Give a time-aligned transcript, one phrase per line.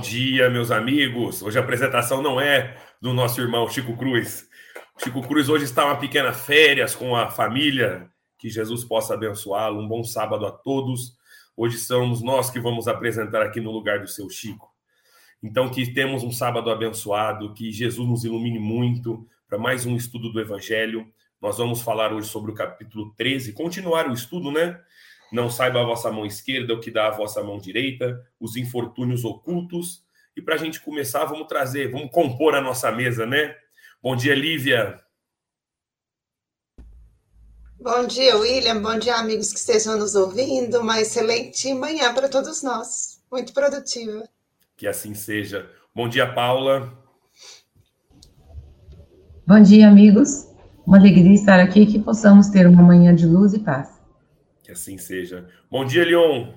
[0.00, 1.42] Dia, meus amigos.
[1.42, 4.48] Hoje a apresentação não é do nosso irmão Chico Cruz.
[4.98, 8.08] Chico Cruz hoje está uma pequena férias com a família.
[8.38, 9.80] Que Jesus possa abençoá-lo.
[9.80, 11.18] Um bom sábado a todos.
[11.54, 14.70] Hoje somos nós que vamos apresentar aqui no lugar do seu Chico.
[15.42, 20.32] Então, que temos um sábado abençoado, que Jesus nos ilumine muito para mais um estudo
[20.32, 21.06] do Evangelho.
[21.40, 24.80] Nós vamos falar hoje sobre o capítulo 13, continuar o estudo, né?
[25.32, 29.24] Não saiba a vossa mão esquerda o que dá a vossa mão direita, os infortúnios
[29.24, 30.02] ocultos.
[30.36, 33.54] E para a gente começar, vamos trazer, vamos compor a nossa mesa, né?
[34.02, 34.98] Bom dia, Lívia.
[37.80, 38.82] Bom dia, William.
[38.82, 40.80] Bom dia, amigos que estejam nos ouvindo.
[40.80, 43.22] Uma excelente manhã para todos nós.
[43.30, 44.28] Muito produtiva.
[44.76, 45.70] Que assim seja.
[45.94, 46.92] Bom dia, Paula.
[49.46, 50.46] Bom dia, amigos.
[50.86, 53.99] Uma alegria estar aqui que possamos ter uma manhã de luz e paz.
[54.70, 55.48] Que assim seja.
[55.68, 56.52] Bom dia, Leon.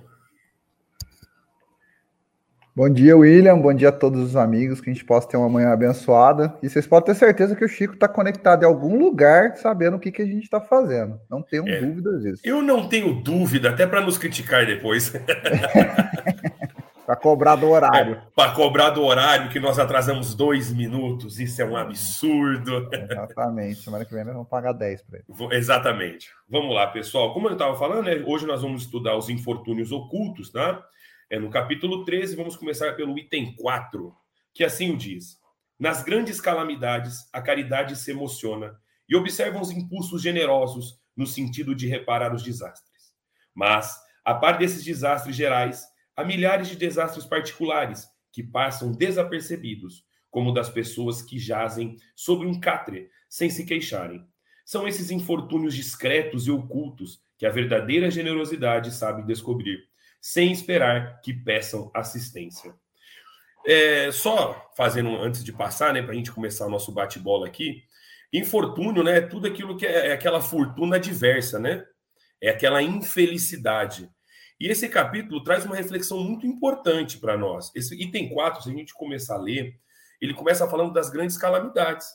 [2.75, 3.57] Bom dia, William.
[3.57, 4.79] Bom dia a todos os amigos.
[4.79, 6.55] Que a gente possa ter uma manhã abençoada.
[6.61, 9.99] E vocês podem ter certeza que o Chico está conectado em algum lugar, sabendo o
[9.99, 11.19] que, que a gente está fazendo.
[11.27, 12.41] Não tenho é, dúvidas disso.
[12.45, 15.11] Eu não tenho dúvida, até para nos criticar depois.
[17.05, 18.15] para cobrar do horário.
[18.15, 21.39] É, para cobrar do horário, que nós atrasamos dois minutos.
[21.39, 22.89] Isso é um absurdo.
[22.91, 23.81] Exatamente.
[23.81, 25.55] Semana que vem nós vamos pagar 10 para ele.
[25.55, 26.29] Exatamente.
[26.47, 27.33] Vamos lá, pessoal.
[27.33, 30.83] Como eu estava falando, né, hoje nós vamos estudar os infortúnios ocultos, tá?
[31.29, 34.15] É, no capítulo 13, vamos começar pelo item 4,
[34.53, 35.37] que assim o diz.
[35.79, 38.75] Nas grandes calamidades, a caridade se emociona
[39.09, 43.13] e observa os impulsos generosos no sentido de reparar os desastres.
[43.53, 45.83] Mas, a par desses desastres gerais,
[46.15, 52.59] há milhares de desastres particulares que passam desapercebidos, como das pessoas que jazem sobre um
[52.59, 54.25] catre sem se queixarem.
[54.65, 59.79] São esses infortúnios discretos e ocultos que a verdadeira generosidade sabe descobrir,
[60.21, 62.73] sem esperar que peçam assistência.
[63.65, 67.83] É, só fazendo antes de passar, né, para a gente começar o nosso bate-bola aqui,
[68.31, 71.85] infortúnio, né, tudo aquilo que é, é aquela fortuna diversa, né,
[72.41, 74.09] é aquela infelicidade.
[74.59, 77.71] E esse capítulo traz uma reflexão muito importante para nós.
[77.75, 79.79] Esse item 4, se a gente começar a ler,
[80.21, 82.07] ele começa falando das grandes calamidades.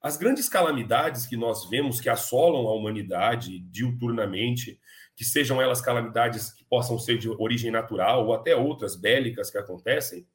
[0.00, 4.80] As grandes calamidades que nós vemos que assolam a humanidade diuturnamente,
[5.16, 9.58] que sejam elas calamidades que possam ser de origem natural ou até outras bélicas que
[9.58, 10.26] acontecem,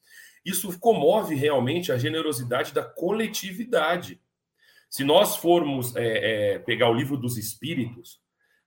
[0.45, 4.21] isso comove realmente a generosidade da coletividade.
[4.89, 8.21] Se nós formos é, é, pegar o livro dos Espíritos,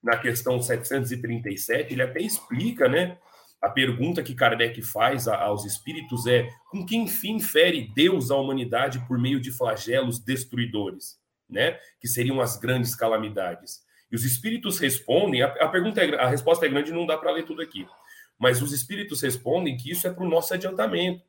[0.06, 3.18] na questão 737, ele até explica, né?
[3.60, 9.04] A pergunta que Kardec faz aos espíritos é: com que enfim fere Deus a humanidade
[9.08, 11.18] por meio de flagelos destruidores,
[11.50, 11.76] né?
[12.00, 13.80] Que seriam as grandes calamidades.
[14.08, 17.32] E os espíritos respondem, a, a pergunta é, a resposta é grande, não dá para
[17.32, 17.84] ler tudo aqui.
[18.38, 21.24] Mas os espíritos respondem que isso é para o nosso adiantamento.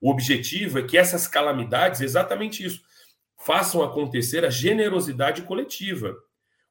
[0.00, 2.80] O objetivo é que essas calamidades, exatamente isso,
[3.44, 6.14] façam acontecer a generosidade coletiva.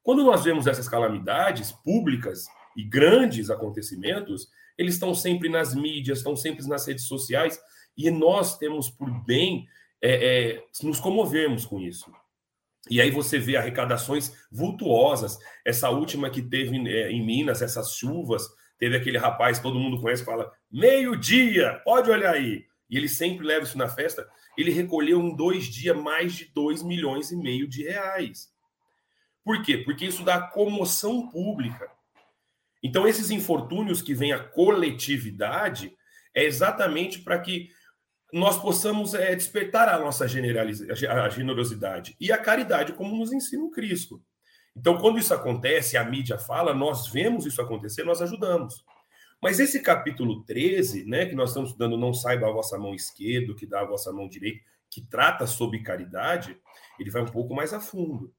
[0.02, 2.46] Quando nós vemos essas calamidades públicas
[2.76, 7.60] e grandes acontecimentos, eles estão sempre nas mídias, estão sempre nas redes sociais,
[7.96, 9.66] e nós temos por bem
[10.02, 12.10] é, é, nos comovermos com isso.
[12.88, 15.38] E aí você vê arrecadações vultuosas.
[15.64, 20.24] Essa última que teve é, em Minas, essas chuvas, teve aquele rapaz, todo mundo conhece,
[20.24, 22.64] fala meio-dia, pode olhar aí.
[22.88, 24.26] E ele sempre leva isso na festa.
[24.56, 28.48] Ele recolheu em dois dias mais de 2 milhões e meio de reais.
[29.50, 29.78] Por quê?
[29.78, 31.90] Porque isso dá comoção pública.
[32.80, 35.92] Então, esses infortúnios que vem a coletividade
[36.32, 37.68] é exatamente para que
[38.32, 43.72] nós possamos é, despertar a nossa a generosidade e a caridade, como nos ensina o
[43.72, 44.22] Cristo.
[44.76, 48.84] Então, quando isso acontece, a mídia fala, nós vemos isso acontecer, nós ajudamos.
[49.42, 53.52] Mas esse capítulo 13, né, que nós estamos estudando, não saiba a vossa mão esquerda,
[53.56, 56.56] que dá a vossa mão direita, que trata sobre caridade,
[57.00, 58.32] ele vai um pouco mais a fundo.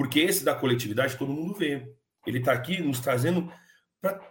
[0.00, 1.86] Porque esse da coletividade todo mundo vê.
[2.26, 3.52] Ele está aqui nos trazendo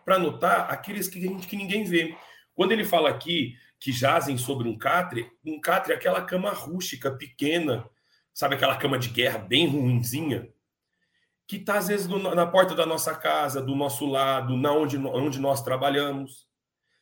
[0.04, 2.18] para notar aqueles que, gente, que ninguém vê.
[2.56, 7.12] Quando ele fala aqui que jazem sobre um catre, um catre é aquela cama rústica,
[7.12, 7.88] pequena,
[8.34, 10.50] sabe aquela cama de guerra bem ruinzinha,
[11.46, 15.40] que está às vezes na porta da nossa casa, do nosso lado, na onde, onde
[15.40, 16.48] nós trabalhamos.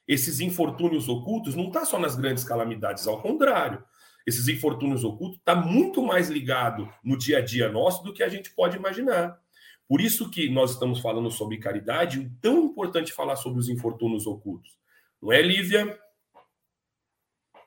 [0.05, 3.81] Esses infortúnios ocultos não está só nas grandes calamidades, ao contrário.
[4.27, 8.27] Esses infortúnios ocultos, está muito mais ligado no dia a dia nosso do que a
[8.27, 9.39] gente pode imaginar.
[9.88, 14.27] Por isso que nós estamos falando sobre caridade, e tão importante falar sobre os infortúnios
[14.27, 14.77] ocultos.
[15.21, 15.97] Não é, Lívia?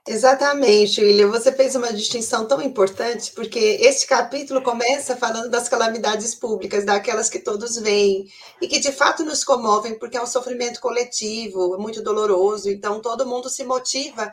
[0.07, 1.29] Exatamente, William.
[1.29, 7.31] Você fez uma distinção tão importante, porque este capítulo começa falando das calamidades públicas, daquelas
[7.31, 8.27] que todos veem,
[8.61, 13.27] e que de fato nos comovem, porque é um sofrimento coletivo, muito doloroso, então todo
[13.27, 14.31] mundo se motiva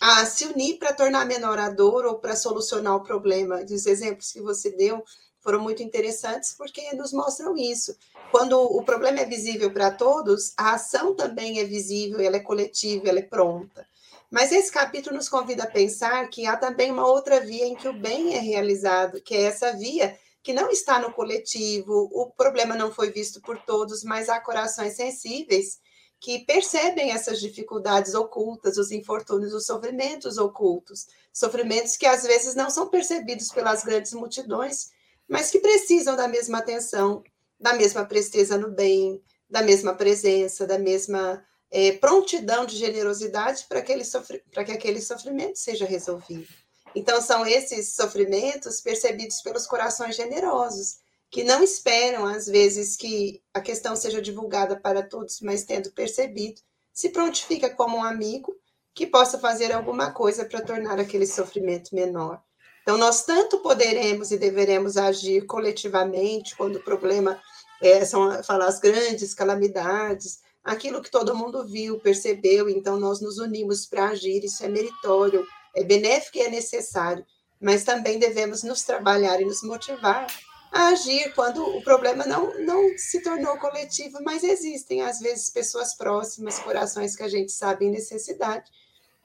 [0.00, 3.60] a se unir para tornar menor a dor ou para solucionar o problema.
[3.62, 5.02] Os exemplos que você deu
[5.40, 7.96] foram muito interessantes, porque nos mostram isso.
[8.30, 13.08] Quando o problema é visível para todos, a ação também é visível, ela é coletiva,
[13.08, 13.86] ela é pronta.
[14.30, 17.88] Mas esse capítulo nos convida a pensar que há também uma outra via em que
[17.88, 22.74] o bem é realizado, que é essa via que não está no coletivo, o problema
[22.74, 25.78] não foi visto por todos, mas há corações sensíveis
[26.20, 32.70] que percebem essas dificuldades ocultas, os infortúnios, os sofrimentos ocultos, sofrimentos que às vezes não
[32.70, 34.90] são percebidos pelas grandes multidões,
[35.28, 37.22] mas que precisam da mesma atenção,
[37.58, 43.82] da mesma presteza no bem, da mesma presença, da mesma é, prontidão de generosidade para
[43.82, 46.48] que, que aquele sofrimento seja resolvido.
[46.94, 50.98] Então, são esses sofrimentos percebidos pelos corações generosos,
[51.30, 56.60] que não esperam, às vezes, que a questão seja divulgada para todos, mas tendo percebido,
[56.92, 58.56] se prontifica como um amigo
[58.94, 62.42] que possa fazer alguma coisa para tornar aquele sofrimento menor.
[62.82, 67.40] Então, nós tanto poderemos e deveremos agir coletivamente quando o problema
[67.82, 73.38] é, são falar as grandes calamidades, aquilo que todo mundo viu, percebeu, então nós nos
[73.38, 75.46] unimos para agir, isso é meritório,
[75.76, 77.24] é benéfico e é necessário,
[77.60, 80.26] mas também devemos nos trabalhar e nos motivar
[80.72, 85.94] a agir quando o problema não, não se tornou coletivo, mas existem, às vezes, pessoas
[85.96, 88.70] próximas, corações que a gente sabe em necessidade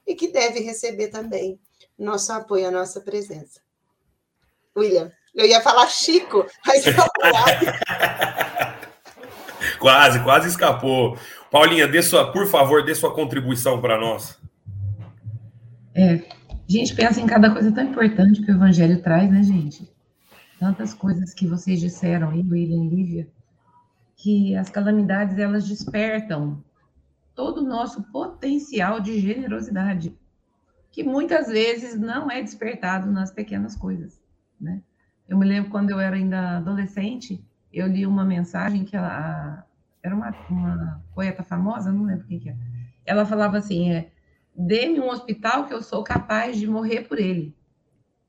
[0.08, 1.60] e que deve receber também
[1.98, 3.62] nosso apoio, a nossa presença.
[4.76, 6.84] William, eu ia falar Chico, mas
[9.80, 11.18] Quase, quase escapou.
[11.52, 14.40] Paulinha, dê sua, por favor, dê sua contribuição para nós.
[15.94, 19.93] É, a gente pensa em cada coisa tão importante que o Evangelho traz, né, gente?
[20.64, 23.28] Tantas coisas que vocês disseram aí, William e Lívia,
[24.16, 26.64] que as calamidades elas despertam
[27.36, 30.18] todo o nosso potencial de generosidade,
[30.90, 34.24] que muitas vezes não é despertado nas pequenas coisas,
[34.58, 34.82] né?
[35.28, 39.68] Eu me lembro quando eu era ainda adolescente, eu li uma mensagem que ela,
[40.02, 42.56] era uma, uma poeta famosa, não lembro quem que é.
[43.06, 44.10] Ela falava assim: é,
[44.56, 47.54] dê-me um hospital que eu sou capaz de morrer por ele,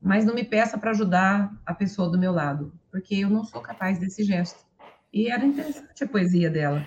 [0.05, 3.61] mas não me peça para ajudar a pessoa do meu lado, porque eu não sou
[3.61, 4.65] capaz desse gesto.
[5.13, 6.85] E era interessante a poesia dela,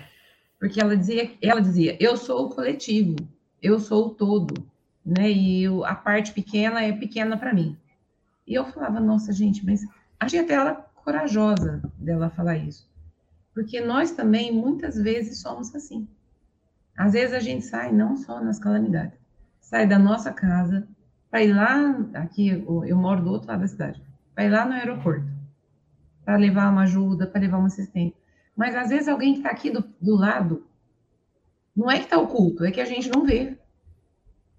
[0.58, 3.16] porque ela dizia, ela dizia: eu sou o coletivo,
[3.60, 4.54] eu sou o todo,
[5.04, 5.30] né?
[5.30, 7.76] E eu, a parte pequena é pequena para mim.
[8.46, 9.84] E eu falava: nossa, gente, mas
[10.20, 12.88] achei até ela corajosa dela falar isso
[13.58, 16.06] porque nós também, muitas vezes, somos assim.
[16.96, 19.18] Às vezes a gente sai não só nas calamidades,
[19.60, 20.86] sai da nossa casa
[21.30, 24.02] para ir lá, aqui eu moro do outro lado da cidade,
[24.34, 25.26] para ir lá no aeroporto,
[26.24, 28.16] para levar uma ajuda, para levar uma assistência.
[28.56, 30.66] Mas às vezes alguém que está aqui do, do lado,
[31.76, 33.56] não é que está oculto, é que a gente não vê.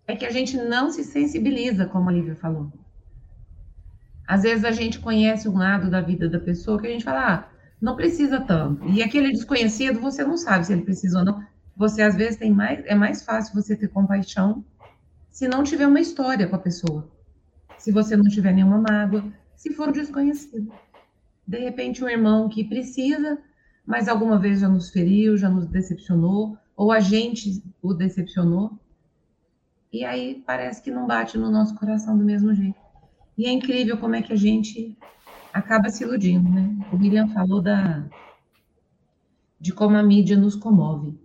[0.07, 2.71] É que a gente não se sensibiliza, como a Lívia falou.
[4.25, 7.33] Às vezes a gente conhece um lado da vida da pessoa que a gente fala,
[7.33, 7.49] ah,
[7.81, 8.87] não precisa tanto.
[8.89, 11.43] E aquele desconhecido, você não sabe se ele precisa ou não.
[11.75, 14.63] Você, às vezes, tem mais, é mais fácil você ter compaixão
[15.31, 17.09] se não tiver uma história com a pessoa.
[17.77, 19.23] Se você não tiver nenhuma mágoa,
[19.55, 20.71] se for desconhecido.
[21.47, 23.39] De repente, um irmão que precisa,
[23.85, 28.77] mas alguma vez já nos feriu, já nos decepcionou, ou a gente o decepcionou.
[29.91, 32.79] E aí parece que não bate no nosso coração do mesmo jeito.
[33.37, 34.97] E é incrível como é que a gente
[35.53, 36.69] acaba se iludindo, né?
[36.91, 38.05] O William falou da
[39.59, 41.19] de como a mídia nos comove.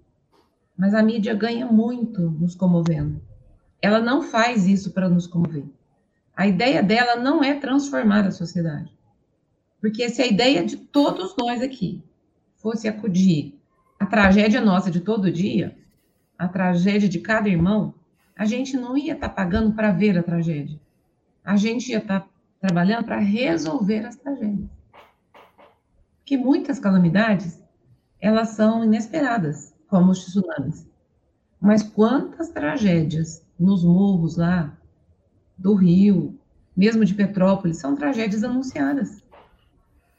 [0.76, 3.20] Mas a mídia ganha muito nos comovendo.
[3.84, 5.66] Ela não faz isso para nos comover.
[6.34, 8.90] A ideia dela não é transformar a sociedade.
[9.78, 12.02] Porque se a ideia de todos nós aqui
[12.56, 13.60] fosse acudir
[14.00, 15.76] a tragédia nossa de todo dia,
[16.38, 17.92] a tragédia de cada irmão,
[18.34, 20.80] a gente não ia estar tá pagando para ver a tragédia.
[21.44, 24.70] A gente ia estar tá trabalhando para resolver as tragédias.
[26.24, 27.62] Que muitas calamidades,
[28.18, 30.88] elas são inesperadas, como os tsunamis.
[31.60, 34.76] Mas quantas tragédias nos morros lá
[35.56, 36.38] do Rio,
[36.76, 39.22] mesmo de Petrópolis, são tragédias anunciadas.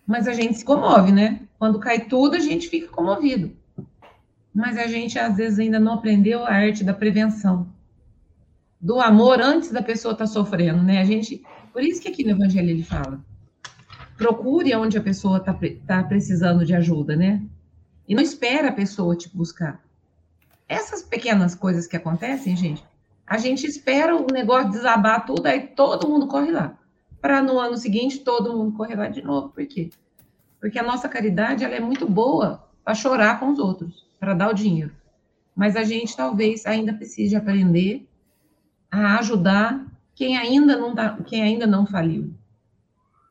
[0.08, 1.42] Mas a gente se comove, né?
[1.58, 3.52] Quando cai tudo, a gente fica comovido.
[4.54, 7.68] Mas a gente, às vezes, ainda não aprendeu a arte da prevenção
[8.80, 11.00] do amor antes da pessoa estar tá sofrendo, né?
[11.00, 13.20] A gente, por isso que aqui no Evangelho ele fala,
[14.16, 17.42] procure onde a pessoa está tá precisando de ajuda, né?
[18.08, 19.84] E não espera a pessoa te buscar.
[20.70, 22.84] Essas pequenas coisas que acontecem, gente,
[23.28, 26.78] a gente espera o negócio desabar tudo, aí todo mundo corre lá.
[27.22, 29.50] Para no ano seguinte todo mundo correr lá de novo.
[29.50, 29.90] Por quê?
[30.60, 34.50] Porque a nossa caridade ela é muito boa para chorar com os outros, para dar
[34.50, 34.92] o dinheiro.
[35.56, 38.08] Mas a gente talvez ainda precise aprender
[38.92, 42.34] a ajudar quem ainda não tá, quem ainda não faliu,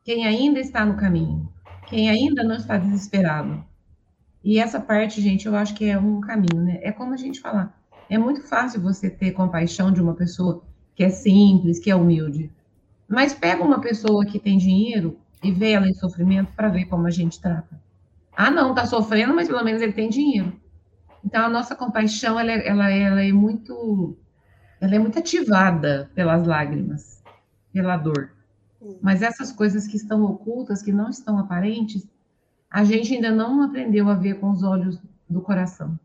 [0.04, 1.48] quem ainda está no caminho,
[1.86, 3.64] quem ainda não está desesperado.
[4.42, 6.78] E essa parte, gente, eu acho que é um caminho, né?
[6.82, 7.74] É como a gente falar,
[8.08, 10.62] é muito fácil você ter compaixão de uma pessoa
[10.94, 12.50] que é simples, que é humilde.
[13.08, 17.06] Mas pega uma pessoa que tem dinheiro e vê ela em sofrimento para ver como
[17.06, 17.80] a gente trata.
[18.36, 20.52] Ah, não, tá sofrendo, mas pelo menos ele tem dinheiro.
[21.24, 24.16] Então a nossa compaixão ela, é, ela, ela é muito
[24.80, 27.22] ela é muito ativada pelas lágrimas,
[27.72, 28.30] pela dor.
[29.00, 32.06] Mas essas coisas que estão ocultas, que não estão aparentes,
[32.70, 35.98] a gente ainda não aprendeu a ver com os olhos do coração.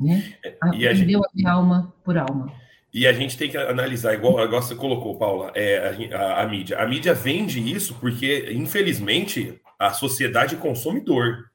[0.00, 0.34] Né?
[0.60, 1.46] Aprendeu a, gente...
[1.46, 2.52] a alma por alma.
[2.92, 6.78] E a gente tem que analisar, igual, igual você colocou, Paula, é, a, a, mídia.
[6.78, 11.50] A mídia vende isso porque, infelizmente, a sociedade consome dor.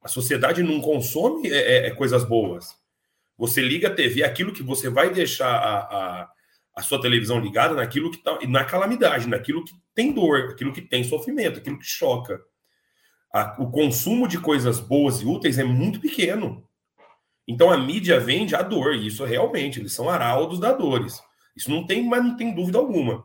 [0.00, 2.76] A sociedade não consome é, é, é coisas boas.
[3.36, 6.30] Você liga a TV, aquilo que você vai deixar a, a,
[6.76, 10.80] a sua televisão ligada naquilo que está na calamidade, naquilo que tem dor, aquilo que
[10.80, 12.40] tem sofrimento, aquilo que choca.
[13.34, 16.68] A, o consumo de coisas boas e úteis é muito pequeno.
[17.46, 21.20] Então a mídia vende a dor, e isso realmente, eles são araudos da dores.
[21.56, 23.24] Isso não tem, mas não tem dúvida alguma.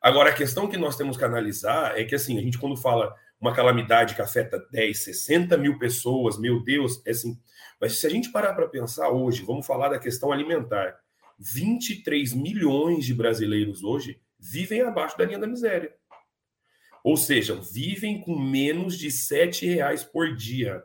[0.00, 3.14] Agora, a questão que nós temos que analisar é que, assim, a gente quando fala
[3.40, 7.38] uma calamidade que afeta 10, 60 mil pessoas, meu Deus, é assim,
[7.80, 10.98] mas se a gente parar para pensar hoje, vamos falar da questão alimentar.
[11.38, 15.94] 23 milhões de brasileiros hoje vivem abaixo da linha da miséria.
[17.04, 20.82] Ou seja, vivem com menos de 7 reais por dia.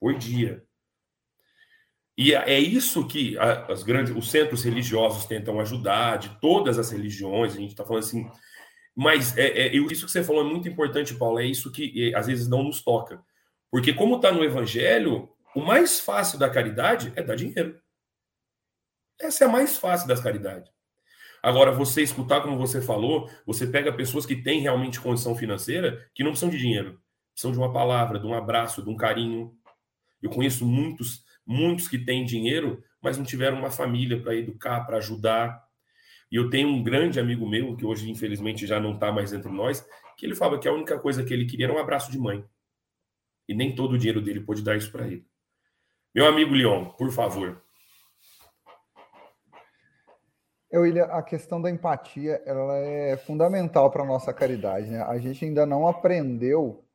[0.00, 0.65] Por dia.
[2.16, 6.90] E é, é isso que as grandes, os centros religiosos tentam ajudar, de todas as
[6.90, 8.30] religiões, a gente está falando assim.
[8.94, 12.16] Mas é, é, isso que você falou é muito importante, Paulo, é isso que é,
[12.16, 13.22] às vezes não nos toca.
[13.70, 17.78] Porque, como está no Evangelho, o mais fácil da caridade é dar dinheiro.
[19.20, 20.70] Essa é a mais fácil das caridades.
[21.42, 26.24] Agora, você escutar, como você falou, você pega pessoas que têm realmente condição financeira que
[26.24, 27.00] não precisam de dinheiro,
[27.32, 29.54] precisam de uma palavra, de um abraço, de um carinho.
[30.22, 34.96] Eu conheço muitos, muitos que têm dinheiro, mas não tiveram uma família para educar, para
[34.96, 35.64] ajudar.
[36.30, 39.50] E eu tenho um grande amigo meu, que hoje, infelizmente, já não está mais entre
[39.50, 39.86] nós,
[40.16, 42.44] que ele fala que a única coisa que ele queria era um abraço de mãe.
[43.48, 45.24] E nem todo o dinheiro dele pôde dar isso para ele.
[46.12, 47.62] Meu amigo Leon, por favor.
[50.70, 54.88] Eu, William, a questão da empatia ela é fundamental para a nossa caridade.
[54.88, 55.00] Né?
[55.02, 56.85] A gente ainda não aprendeu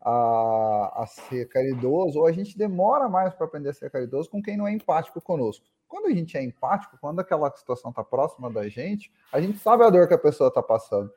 [0.00, 4.42] a, a ser caridoso, ou a gente demora mais para aprender a ser caridoso com
[4.42, 5.66] quem não é empático conosco.
[5.88, 9.84] Quando a gente é empático, quando aquela situação está próxima da gente, a gente sabe
[9.84, 11.10] a dor que a pessoa está passando.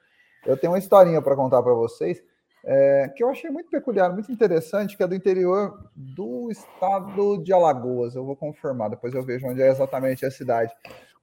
[0.46, 2.22] Eu tenho uma historinha para contar para vocês
[2.66, 7.52] é, que eu achei muito peculiar, muito interessante, que é do interior do estado de
[7.52, 8.16] Alagoas.
[8.16, 10.74] Eu vou confirmar, depois eu vejo onde é exatamente a cidade.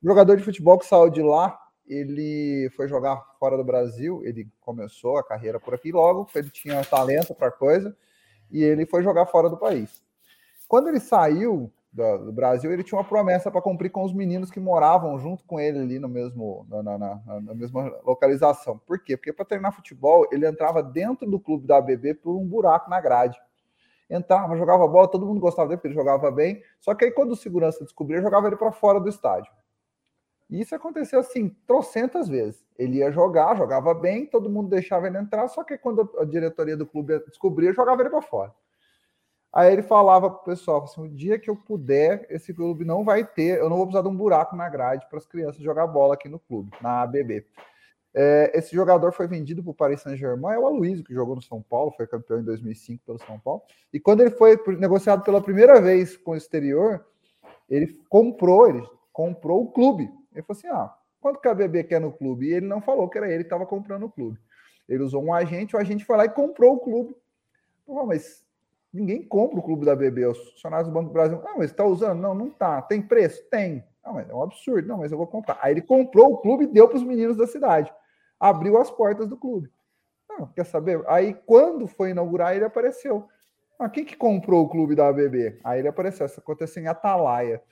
[0.02, 1.58] O jogador de futebol que saiu de lá,
[1.90, 6.84] ele foi jogar fora do Brasil, ele começou a carreira por aqui logo, ele tinha
[6.84, 7.96] talento para coisa,
[8.50, 10.02] e ele foi jogar fora do país.
[10.68, 14.50] Quando ele saiu, do, do Brasil, ele tinha uma promessa para cumprir com os meninos
[14.50, 18.78] que moravam junto com ele ali no mesmo, na, na, na, na mesma localização.
[18.78, 19.16] Por quê?
[19.16, 23.00] Porque para treinar futebol, ele entrava dentro do clube da ABB por um buraco na
[23.00, 23.38] grade.
[24.08, 26.62] Entrava, jogava bola, todo mundo gostava dele, porque ele jogava bem.
[26.80, 29.52] Só que aí, quando o segurança descobriu, jogava ele para fora do estádio.
[30.50, 32.64] E isso aconteceu assim, trocentas vezes.
[32.76, 36.76] Ele ia jogar, jogava bem, todo mundo deixava ele entrar, só que quando a diretoria
[36.76, 38.52] do clube descobria, jogava ele para fora.
[39.52, 43.04] Aí ele falava para o pessoal, assim, o dia que eu puder, esse clube não
[43.04, 45.86] vai ter, eu não vou precisar de um buraco na grade para as crianças jogar
[45.86, 47.44] bola aqui no clube, na ABB.
[48.12, 51.42] É, esse jogador foi vendido para o Paris Saint-Germain, é o Aloysio, que jogou no
[51.42, 53.62] São Paulo, foi campeão em 2005 pelo São Paulo.
[53.92, 57.04] E quando ele foi negociado pela primeira vez com o exterior,
[57.68, 60.10] ele comprou, ele comprou o clube.
[60.32, 62.46] Ele falou assim: ah, quanto que a ABB quer no clube?
[62.46, 64.38] E ele não falou que era ele que estava comprando o clube.
[64.88, 67.16] Ele usou um agente, o agente foi lá e comprou o clube.
[67.86, 68.44] Falei, mas
[68.92, 71.40] Ninguém compra o clube da BB, os funcionários do Banco do Brasil.
[71.42, 72.20] Não, mas está usando?
[72.20, 72.82] Não, não está.
[72.82, 73.42] Tem preço?
[73.48, 73.84] Tem.
[74.04, 74.88] Não, mas é um absurdo.
[74.88, 75.58] Não, mas eu vou comprar.
[75.62, 77.92] Aí ele comprou o clube e deu para os meninos da cidade.
[78.38, 79.70] Abriu as portas do clube.
[80.28, 81.02] Não, quer saber?
[81.06, 83.28] Aí quando foi inaugurar, ele apareceu.
[83.78, 85.60] Ah, quem que comprou o clube da ABB?
[85.62, 86.26] Aí ele apareceu.
[86.26, 87.62] Isso aconteceu em Atalaia.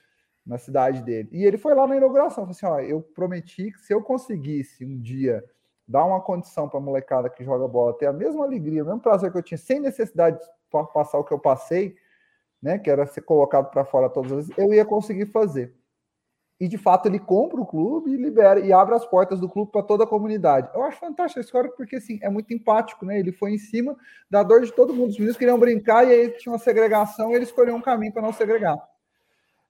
[0.45, 1.29] Na cidade dele.
[1.31, 4.85] E ele foi lá na inauguração, falou assim: ó, eu prometi que se eu conseguisse
[4.85, 5.43] um dia
[5.87, 9.01] dar uma condição para a molecada que joga bola ter a mesma alegria, o mesmo
[9.01, 10.45] prazer que eu tinha, sem necessidade de
[10.93, 11.95] passar o que eu passei,
[12.61, 15.75] né, que era ser colocado para fora todas as vezes, eu ia conseguir fazer.
[16.59, 19.71] E de fato ele compra o clube e libera e abre as portas do clube
[19.71, 20.69] para toda a comunidade.
[20.75, 23.17] Eu acho fantástica a história porque assim, é muito empático, né?
[23.17, 23.95] Ele foi em cima
[24.29, 25.09] da dor de todo mundo.
[25.09, 28.21] Os meninos queriam brincar e aí tinha uma segregação e ele escolheu um caminho para
[28.21, 28.77] não segregar.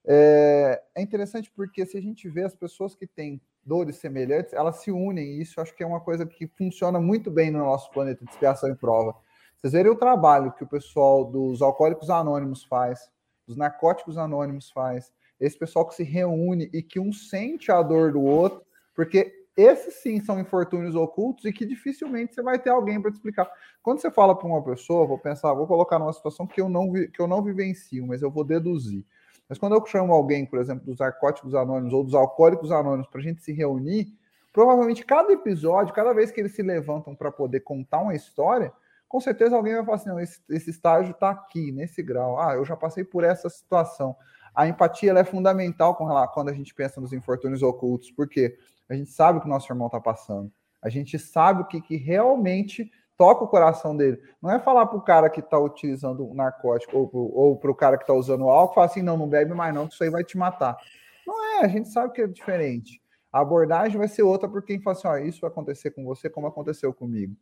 [0.06, 4.76] É, é, interessante porque se a gente vê as pessoas que têm dores semelhantes, elas
[4.76, 7.90] se unem, e isso acho que é uma coisa que funciona muito bem no nosso
[7.90, 9.14] planeta de expiação e prova.
[9.56, 13.10] Vocês verem o trabalho que o pessoal dos alcoólicos anônimos faz,
[13.46, 18.12] dos narcóticos anônimos faz, esse pessoal que se reúne e que um sente a dor
[18.12, 18.62] do outro,
[18.94, 23.14] porque esses sim são infortúnios ocultos e que dificilmente você vai ter alguém para te
[23.14, 23.50] explicar.
[23.82, 26.92] Quando você fala para uma pessoa, vou pensar, vou colocar numa situação que eu não
[26.92, 29.04] que eu não vivencio, mas eu vou deduzir.
[29.50, 33.20] Mas quando eu chamo alguém, por exemplo, dos narcóticos anônimos ou dos alcoólicos anônimos para
[33.20, 34.16] a gente se reunir,
[34.52, 38.72] provavelmente cada episódio, cada vez que eles se levantam para poder contar uma história,
[39.08, 42.40] com certeza alguém vai falar assim: não, esse, esse estágio está aqui, nesse grau.
[42.40, 44.14] Ah, eu já passei por essa situação.
[44.54, 48.56] A empatia é fundamental quando a gente pensa nos infortúnios ocultos, porque
[48.88, 50.52] a gente sabe o que o nosso irmão está passando.
[50.80, 52.88] A gente sabe o que, que realmente
[53.20, 54.18] toca o coração dele.
[54.40, 57.98] Não é falar para o cara que está utilizando um narcótico ou para o cara
[57.98, 60.24] que está usando álcool, falar assim, não, não bebe mais não, que isso aí vai
[60.24, 60.78] te matar.
[61.26, 62.98] Não é, a gente sabe que é diferente.
[63.30, 66.30] A abordagem vai ser outra por quem fala assim, ó, isso vai acontecer com você
[66.30, 67.36] como aconteceu comigo.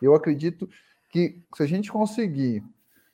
[0.00, 0.68] Eu acredito
[1.10, 2.62] que se a gente conseguir,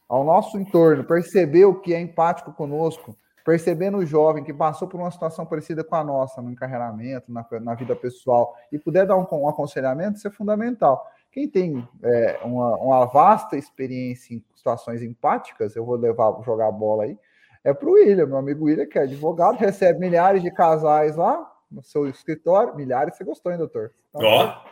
[0.06, 5.00] ao nosso entorno, perceber o que é empático conosco, percebendo o jovem que passou por
[5.00, 9.16] uma situação parecida com a nossa no encarreiramento, na, na vida pessoal, e puder dar
[9.16, 11.10] um, um aconselhamento, isso é fundamental.
[11.32, 16.72] Quem tem é, uma, uma, vasta experiência em situações empáticas, eu vou levar jogar a
[16.72, 17.18] bola aí,
[17.64, 21.50] é para o William, meu amigo William, que é advogado, recebe milhares de casais lá
[21.70, 23.92] no seu escritório, milhares, você gostou, hein, doutor?
[24.12, 24.20] Ó!
[24.20, 24.62] Então,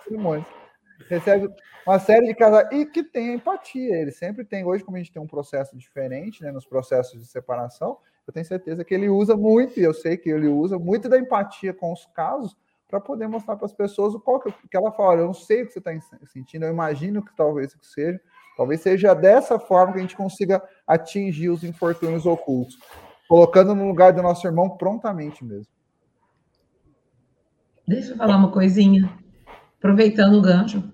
[1.09, 1.49] recebe
[1.87, 3.97] uma série de casais e que tem empatia.
[3.97, 4.65] Ele sempre tem.
[4.65, 7.97] Hoje, como a gente tem um processo diferente, né, nos processos de separação,
[8.27, 11.19] eu tenho certeza que ele usa muito, e eu sei que ele usa muito da
[11.19, 12.55] empatia com os casos
[12.91, 15.21] para poder mostrar para as pessoas o qual que, que ela fala.
[15.21, 15.93] Eu não sei o que você está
[16.27, 18.21] sentindo, eu imagino que talvez que seja.
[18.57, 22.77] Talvez seja dessa forma que a gente consiga atingir os infortúnios ocultos,
[23.29, 25.73] colocando no lugar do nosso irmão prontamente mesmo.
[27.87, 29.11] Deixa eu falar uma coisinha,
[29.79, 30.93] aproveitando o gancho.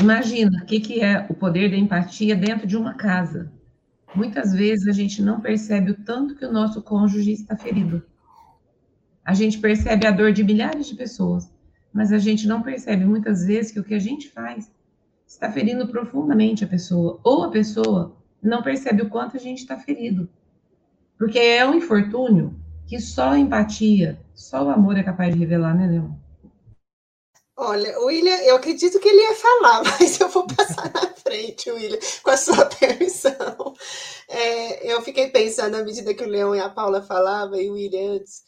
[0.00, 3.50] Imagina o que, que é o poder da empatia dentro de uma casa.
[4.14, 8.02] Muitas vezes a gente não percebe o tanto que o nosso cônjuge está ferido.
[9.26, 11.50] A gente percebe a dor de milhares de pessoas,
[11.92, 14.70] mas a gente não percebe muitas vezes que o que a gente faz
[15.26, 19.76] está ferindo profundamente a pessoa, ou a pessoa não percebe o quanto a gente está
[19.76, 20.28] ferido.
[21.18, 22.54] Porque é um infortúnio
[22.86, 26.12] que só a empatia, só o amor é capaz de revelar, né, Leon?
[27.56, 31.98] Olha, William, eu acredito que ele ia falar, mas eu vou passar na frente, William,
[32.22, 33.74] com a sua permissão.
[34.28, 37.72] É, eu fiquei pensando, à medida que o Leão e a Paula falavam, e o
[37.72, 38.44] William antes,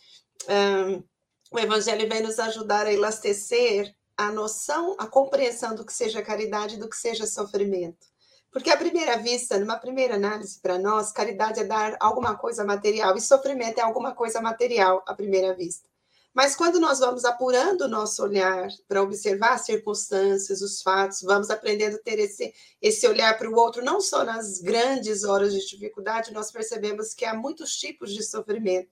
[0.48, 1.02] um,
[1.50, 6.74] o Evangelho vem nos ajudar a elastecer a noção, a compreensão do que seja caridade
[6.74, 8.06] e do que seja sofrimento.
[8.50, 13.16] Porque, à primeira vista, numa primeira análise para nós, caridade é dar alguma coisa material
[13.16, 15.88] e sofrimento é alguma coisa material, à primeira vista.
[16.34, 21.50] Mas quando nós vamos apurando o nosso olhar para observar as circunstâncias, os fatos, vamos
[21.50, 25.66] aprendendo a ter esse, esse olhar para o outro, não só nas grandes horas de
[25.66, 28.88] dificuldade, nós percebemos que há muitos tipos de sofrimento,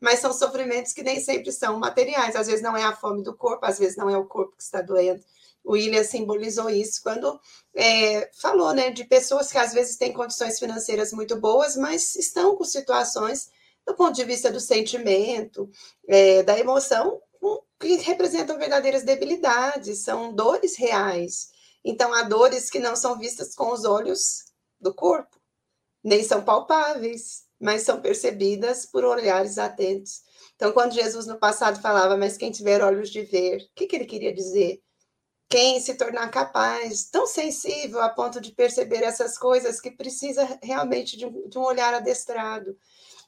[0.00, 2.36] mas são sofrimentos que nem sempre são materiais.
[2.36, 4.62] Às vezes não é a fome do corpo, às vezes não é o corpo que
[4.62, 5.22] está doendo.
[5.64, 7.40] O William simbolizou isso quando
[7.74, 12.54] é, falou né, de pessoas que às vezes têm condições financeiras muito boas, mas estão
[12.56, 13.50] com situações
[13.84, 15.68] do ponto de vista do sentimento,
[16.08, 17.20] é, da emoção,
[17.78, 21.50] que representam verdadeiras debilidades, são dores reais.
[21.84, 24.46] Então, há dores que não são vistas com os olhos
[24.80, 25.36] do corpo,
[26.02, 30.22] nem são palpáveis, mas são percebidas por olhares atentos.
[30.54, 33.96] Então, quando Jesus no passado falava, mas quem tiver olhos de ver, o que, que
[33.96, 34.80] ele queria dizer?
[35.48, 41.16] Quem se tornar capaz, tão sensível a ponto de perceber essas coisas que precisa realmente
[41.16, 42.76] de um, de um olhar adestrado.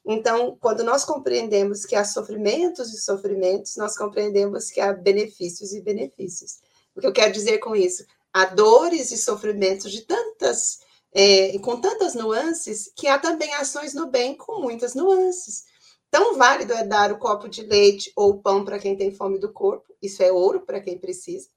[0.05, 5.81] Então, quando nós compreendemos que há sofrimentos e sofrimentos, nós compreendemos que há benefícios e
[5.81, 6.59] benefícios.
[6.95, 8.05] O que eu quero dizer com isso?
[8.33, 10.79] Há dores e sofrimentos de tantas,
[11.13, 15.63] é, com tantas nuances, que há também ações no bem com muitas nuances.
[16.11, 19.51] Tão válido é dar o copo de leite ou pão para quem tem fome do
[19.51, 21.47] corpo, isso é ouro para quem precisa,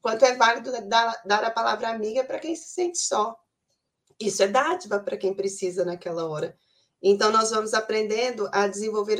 [0.00, 3.36] quanto é válido dar, dar a palavra amiga para quem se sente só.
[4.18, 6.56] Isso é dádiva para quem precisa naquela hora.
[7.02, 9.18] Então, nós vamos aprendendo a desenvolver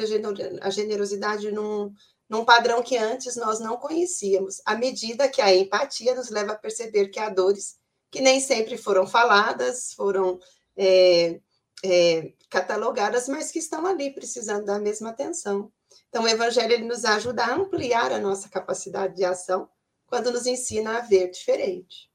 [0.60, 1.92] a generosidade num,
[2.28, 6.58] num padrão que antes nós não conhecíamos, à medida que a empatia nos leva a
[6.58, 7.76] perceber que há dores
[8.12, 10.38] que nem sempre foram faladas, foram
[10.76, 11.40] é,
[11.82, 15.72] é, catalogadas, mas que estão ali precisando da mesma atenção.
[16.10, 19.66] Então, o Evangelho ele nos ajuda a ampliar a nossa capacidade de ação
[20.06, 22.10] quando nos ensina a ver diferente.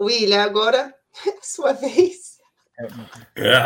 [0.00, 0.94] William, agora
[1.26, 2.38] é a sua vez.
[3.34, 3.58] É,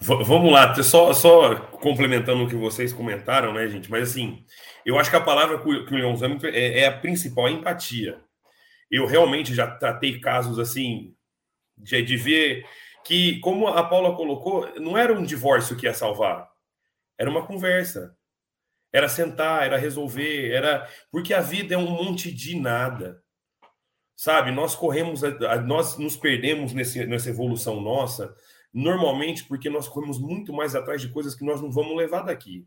[0.00, 3.90] vamos lá, só, só complementando o que vocês comentaram, né, gente?
[3.90, 4.44] Mas assim,
[4.86, 8.27] eu acho que a palavra que o Leon usa é, é a principal, a empatia.
[8.90, 11.14] Eu realmente já tratei casos assim,
[11.76, 12.66] de, de ver
[13.04, 16.50] que, como a Paula colocou, não era um divórcio que ia salvar,
[17.18, 18.16] era uma conversa.
[18.92, 20.88] Era sentar, era resolver, era.
[21.10, 23.22] Porque a vida é um monte de nada.
[24.16, 24.50] Sabe?
[24.50, 25.20] Nós corremos,
[25.66, 28.34] nós nos perdemos nesse, nessa evolução nossa,
[28.72, 32.66] normalmente porque nós corremos muito mais atrás de coisas que nós não vamos levar daqui.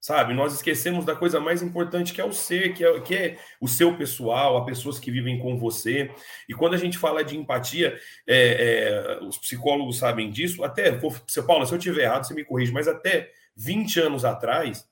[0.00, 0.32] Sabe?
[0.32, 3.66] Nós esquecemos da coisa mais importante que é o ser, que é, que é o
[3.66, 6.10] seu pessoal, as pessoas que vivem com você.
[6.48, 10.62] E quando a gente fala de empatia, é, é, os psicólogos sabem disso.
[10.62, 14.88] Até, você, Paula, se eu tiver errado, você me corrige, mas até 20 anos atrás,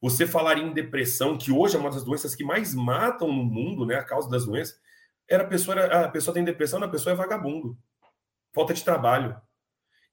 [0.00, 3.84] você falar em depressão, que hoje é uma das doenças que mais matam no mundo,
[3.84, 3.96] né?
[3.96, 4.78] A causa das doenças,
[5.28, 7.76] era a pessoa, a pessoa tem depressão, a pessoa é vagabundo,
[8.54, 9.36] falta de trabalho.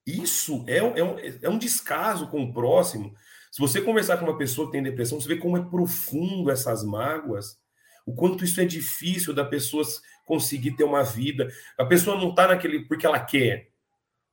[0.06, 3.14] Isso é, é, um, é um descaso com o próximo.
[3.54, 6.82] Se você conversar com uma pessoa que tem depressão, você vê como é profundo essas
[6.84, 7.56] mágoas,
[8.04, 9.84] o quanto isso é difícil da pessoa
[10.26, 11.46] conseguir ter uma vida.
[11.78, 13.68] A pessoa não está naquele porque ela quer,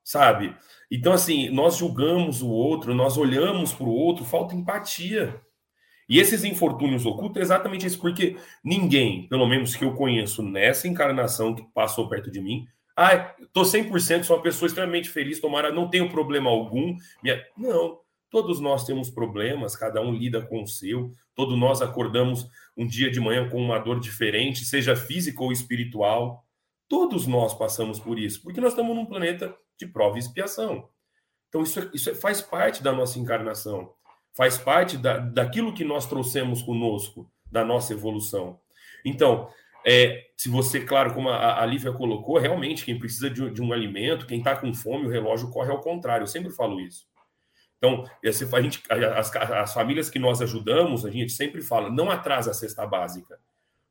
[0.04, 0.58] sabe?
[0.90, 5.40] Então, assim, nós julgamos o outro, nós olhamos para o outro, falta empatia.
[6.10, 10.88] E esses infortúnios ocultos é exatamente isso, porque ninguém, pelo menos que eu conheço nessa
[10.88, 12.66] encarnação que passou perto de mim,
[12.98, 16.98] ah, estou 100%, sou uma pessoa extremamente feliz, tomara, não tenho problema algum.
[17.22, 17.40] Minha...
[17.56, 18.00] Não,
[18.32, 23.12] todos nós temos problemas, cada um lida com o seu, todos nós acordamos um dia
[23.12, 26.44] de manhã com uma dor diferente, seja física ou espiritual.
[26.88, 30.90] Todos nós passamos por isso, porque nós estamos num planeta de prova e expiação.
[31.50, 33.94] Então, isso, é, isso é, faz parte da nossa encarnação,
[34.34, 38.60] faz parte da, daquilo que nós trouxemos conosco, da nossa evolução.
[39.04, 39.50] Então,
[39.86, 43.74] é, se você, claro, como a, a Lívia colocou, realmente quem precisa de, de um
[43.74, 46.24] alimento, quem está com fome, o relógio corre ao contrário.
[46.24, 47.11] Eu sempre falo isso.
[47.82, 48.84] Então, a gente,
[49.18, 53.40] as, as, famílias que nós ajudamos, a gente sempre fala, não atrasa a cesta básica.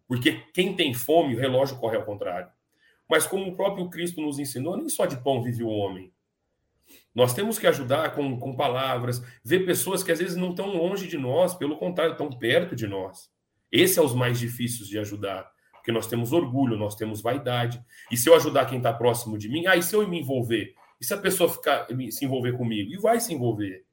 [0.07, 2.49] Porque quem tem fome, o relógio corre ao contrário.
[3.09, 6.13] Mas como o próprio Cristo nos ensinou, nem só de pão vive o homem.
[7.13, 11.09] Nós temos que ajudar com, com palavras, ver pessoas que às vezes não estão longe
[11.09, 13.29] de nós, pelo contrário, estão perto de nós.
[13.73, 17.83] Esse é os mais difíceis de ajudar, porque nós temos orgulho, nós temos vaidade.
[18.09, 20.75] E se eu ajudar quem está próximo de mim, ah, e se eu me envolver?
[21.01, 22.93] E se a pessoa ficar, se envolver comigo?
[22.93, 23.85] E vai se envolver.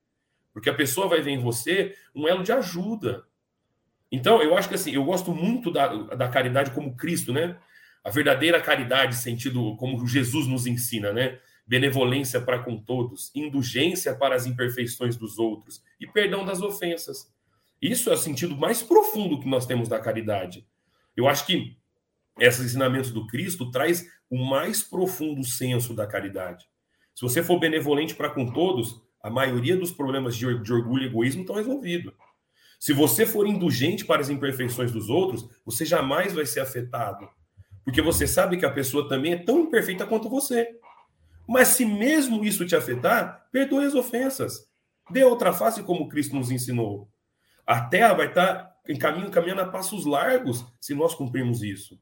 [0.52, 3.26] Porque a pessoa vai ver em você um elo de ajuda.
[4.12, 7.58] Então, eu acho que assim, eu gosto muito da, da caridade como Cristo, né?
[8.04, 11.40] A verdadeira caridade, sentido como Jesus nos ensina, né?
[11.66, 17.32] Benevolência para com todos, indulgência para as imperfeições dos outros e perdão das ofensas.
[17.82, 20.66] Isso é o sentido mais profundo que nós temos da caridade.
[21.16, 21.78] Eu acho que
[22.40, 26.68] esses ensinamentos do Cristo traz o mais profundo senso da caridade.
[27.18, 31.42] Se você for benevolente para com todos, a maioria dos problemas de, orgulho e egoísmo
[31.42, 32.14] estão resolvidos.
[32.80, 37.28] Se você for indulgente para as imperfeições dos outros, você jamais vai ser afetado
[37.88, 40.78] porque você sabe que a pessoa também é tão imperfeita quanto você.
[41.48, 44.68] Mas se mesmo isso te afetar, perdoe as ofensas.
[45.10, 47.10] Dê outra face como Cristo nos ensinou.
[47.66, 51.98] A terra vai estar em caminho, caminhando a passos largos se nós cumprirmos isso.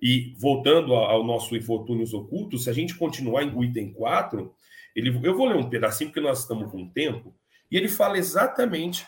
[0.00, 4.54] E voltando ao nosso infortúnios ocultos, se a gente continuar em item 4,
[4.94, 7.34] ele, eu vou ler um pedacinho porque nós estamos com tempo,
[7.70, 9.06] e ele fala exatamente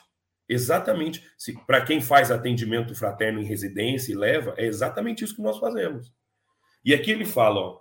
[0.49, 1.23] Exatamente.
[1.67, 6.11] Para quem faz atendimento fraterno em residência e leva, é exatamente isso que nós fazemos.
[6.83, 7.81] E aqui ele fala: ó,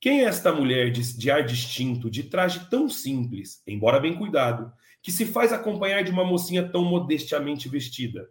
[0.00, 4.72] quem é esta mulher de, de ar distinto, de traje tão simples, embora bem cuidado,
[5.00, 8.28] que se faz acompanhar de uma mocinha tão modestiamente vestida?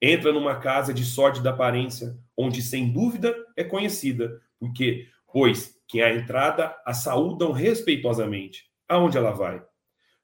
[0.00, 6.00] Entra numa casa de sorte da aparência, onde sem dúvida é conhecida, porque, pois, que
[6.00, 8.68] a entrada a saúdam respeitosamente.
[8.88, 9.62] Aonde ela vai?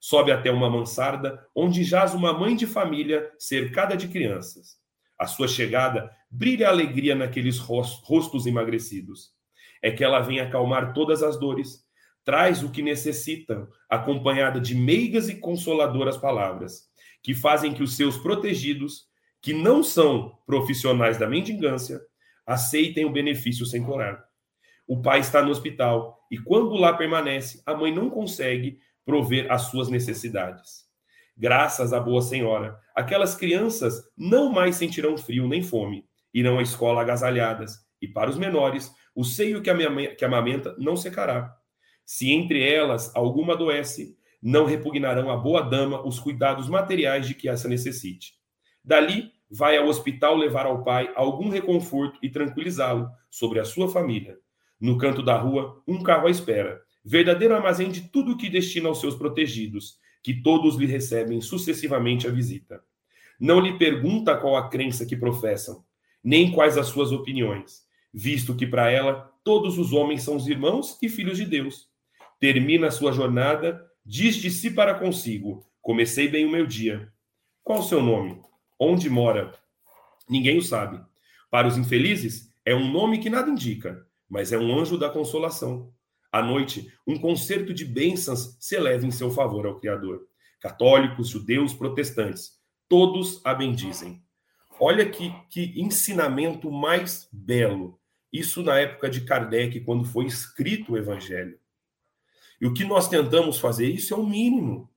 [0.05, 4.77] sobe até uma mansarda onde jaz uma mãe de família cercada de crianças.
[5.17, 9.31] A sua chegada brilha alegria naqueles rostos emagrecidos.
[9.81, 11.83] É que ela vem acalmar todas as dores,
[12.23, 16.83] traz o que necessitam, acompanhada de meigas e consoladoras palavras,
[17.23, 19.07] que fazem que os seus protegidos,
[19.45, 22.01] que não são profissionais da mendigância,
[22.47, 24.25] aceitem o benefício sem corar.
[24.87, 29.69] O pai está no hospital e, quando lá permanece, a mãe não consegue prover as
[29.69, 30.85] suas necessidades.
[31.37, 37.03] Graças à boa senhora, aquelas crianças não mais sentirão frio nem fome, irão à escola
[37.03, 41.55] agasalhadas, e para os menores, o seio que amamenta não secará.
[42.03, 47.47] Se entre elas alguma adoece, não repugnarão à boa dama os cuidados materiais de que
[47.47, 48.33] essa necessite.
[48.83, 54.37] Dali, vai ao hospital levar ao pai algum reconforto e tranquilizá-lo sobre a sua família.
[54.79, 58.89] No canto da rua, um carro à espera, verdadeiro armazém de tudo o que destina
[58.89, 62.83] aos seus protegidos, que todos lhe recebem sucessivamente a visita.
[63.39, 65.83] Não lhe pergunta qual a crença que professam,
[66.23, 70.97] nem quais as suas opiniões, visto que para ela todos os homens são os irmãos
[71.01, 71.87] e filhos de Deus.
[72.39, 77.11] Termina a sua jornada, diz de si para consigo: Comecei bem o meu dia.
[77.63, 78.41] Qual o seu nome?
[78.79, 79.53] Onde mora?
[80.29, 81.01] Ninguém o sabe.
[81.49, 85.93] Para os infelizes, é um nome que nada indica, mas é um anjo da consolação.
[86.31, 90.27] À noite, um concerto de bênçãos se eleva em seu favor ao Criador.
[90.59, 92.59] Católicos, judeus, protestantes,
[92.89, 94.21] todos a bendizem.
[94.79, 97.97] Olha que, que ensinamento mais belo.
[98.33, 101.57] Isso na época de Kardec, quando foi escrito o Evangelho.
[102.59, 104.89] E o que nós tentamos fazer, isso é o mínimo.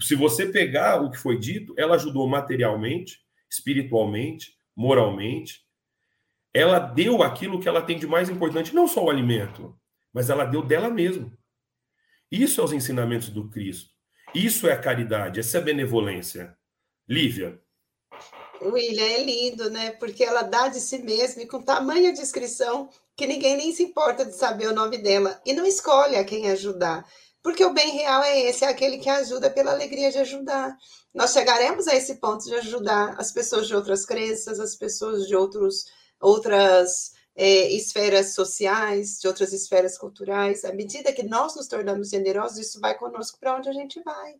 [0.00, 5.64] Se você pegar o que foi dito, ela ajudou materialmente, espiritualmente, moralmente.
[6.52, 9.78] Ela deu aquilo que ela tem de mais importante, não só o alimento,
[10.12, 11.32] mas ela deu dela mesma.
[12.30, 13.90] Isso é os ensinamentos do Cristo.
[14.34, 16.56] Isso é a caridade, essa é a benevolência.
[17.08, 17.60] Lívia.
[18.60, 19.90] William, é lindo, né?
[19.92, 24.24] Porque ela dá de si mesma e com tamanha descrição que ninguém nem se importa
[24.24, 27.06] de saber o nome dela e não escolhe a quem ajudar.
[27.46, 30.76] Porque o bem real é esse, é aquele que ajuda pela alegria de ajudar.
[31.14, 35.36] Nós chegaremos a esse ponto de ajudar as pessoas de outras crenças, as pessoas de
[35.36, 35.84] outros,
[36.20, 40.64] outras é, esferas sociais, de outras esferas culturais.
[40.64, 44.34] À medida que nós nos tornamos generosos, isso vai conosco para onde a gente vai.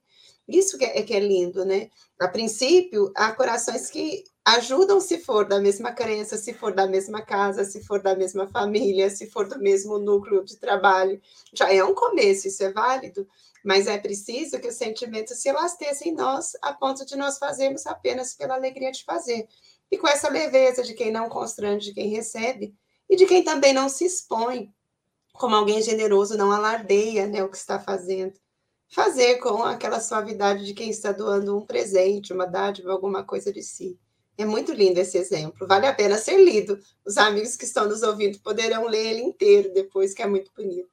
[0.49, 1.89] Isso que é, que é lindo, né?
[2.21, 7.21] A princípio, há corações que ajudam se for da mesma crença, se for da mesma
[7.21, 11.21] casa, se for da mesma família, se for do mesmo núcleo de trabalho.
[11.53, 13.27] Já é um começo, isso é válido,
[13.65, 17.89] mas é preciso que os sentimentos se elastecem em nós a ponto de nós fazermos
[17.89, 19.49] apenas pela alegria de fazer.
[19.91, 22.73] E com essa leveza de quem não constrange, de quem recebe,
[23.11, 24.73] e de quem também não se expõe,
[25.33, 28.35] como alguém generoso não alardeia né, o que está fazendo.
[28.89, 33.61] Fazer com aquela suavidade de quem está doando um presente, uma dádiva, alguma coisa de
[33.61, 33.99] si.
[34.39, 36.79] É muito lindo esse exemplo, vale a pena ser lido.
[37.07, 40.89] Os amigos que estão nos ouvindo poderão ler ele inteiro depois, que é muito bonito.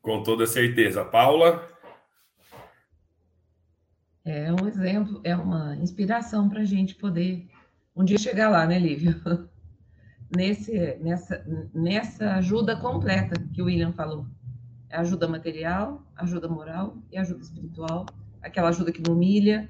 [0.00, 1.04] Com toda certeza.
[1.04, 1.68] Paula?
[4.24, 7.48] É um exemplo, é uma inspiração para a gente poder
[7.94, 9.20] um dia chegar lá, né, Lívia?
[10.34, 14.26] Nesse, nessa, nessa ajuda completa que o William falou.
[14.90, 18.06] Ajuda material, ajuda moral e ajuda espiritual,
[18.40, 19.68] aquela ajuda que não humilha,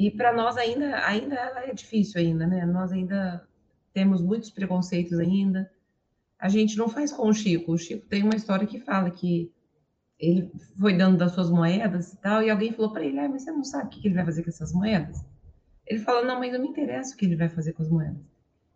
[0.00, 2.64] e para nós ainda, ainda ela é difícil ainda, né?
[2.64, 3.46] Nós ainda
[3.92, 5.70] temos muitos preconceitos ainda.
[6.38, 7.72] A gente não faz com o Chico.
[7.72, 9.52] O Chico tem uma história que fala que
[10.18, 13.42] ele foi dando das suas moedas e tal, e alguém falou para ele: ah, mas
[13.42, 15.22] você não sabe o que ele vai fazer com essas moedas?
[15.86, 18.24] Ele fala: não, mas não me interessa o que ele vai fazer com as moedas.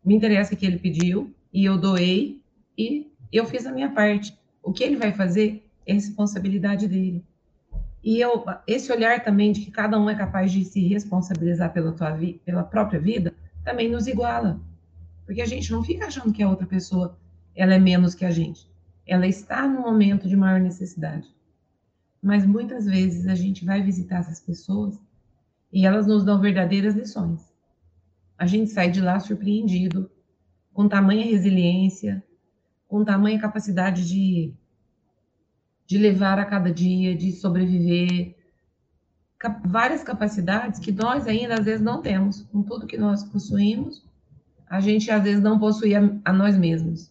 [0.05, 2.43] Me interessa que ele pediu e eu doei
[2.77, 4.39] e eu fiz a minha parte.
[4.63, 7.25] O que ele vai fazer é responsabilidade dele.
[8.05, 11.91] E eu, esse olhar também de que cada um é capaz de se responsabilizar pela,
[11.91, 13.33] tua vi, pela própria vida,
[13.65, 14.61] também nos iguala.
[15.25, 17.19] Porque a gente não fica achando que a outra pessoa
[17.57, 18.69] ela é menos que a gente.
[19.07, 21.35] Ela está no momento de maior necessidade.
[22.23, 25.01] Mas muitas vezes a gente vai visitar essas pessoas
[25.73, 27.41] e elas nos dão verdadeiras lições.
[28.37, 30.11] A gente sai de lá surpreendido,
[30.75, 32.23] com tamanha resiliência,
[32.87, 34.53] com tamanha capacidade de
[35.87, 38.35] de levar a cada dia, de sobreviver,
[39.65, 42.43] várias capacidades que nós ainda às vezes não temos.
[42.51, 44.05] Com tudo que nós possuímos,
[44.69, 47.11] a gente às vezes não possui a, a nós mesmos.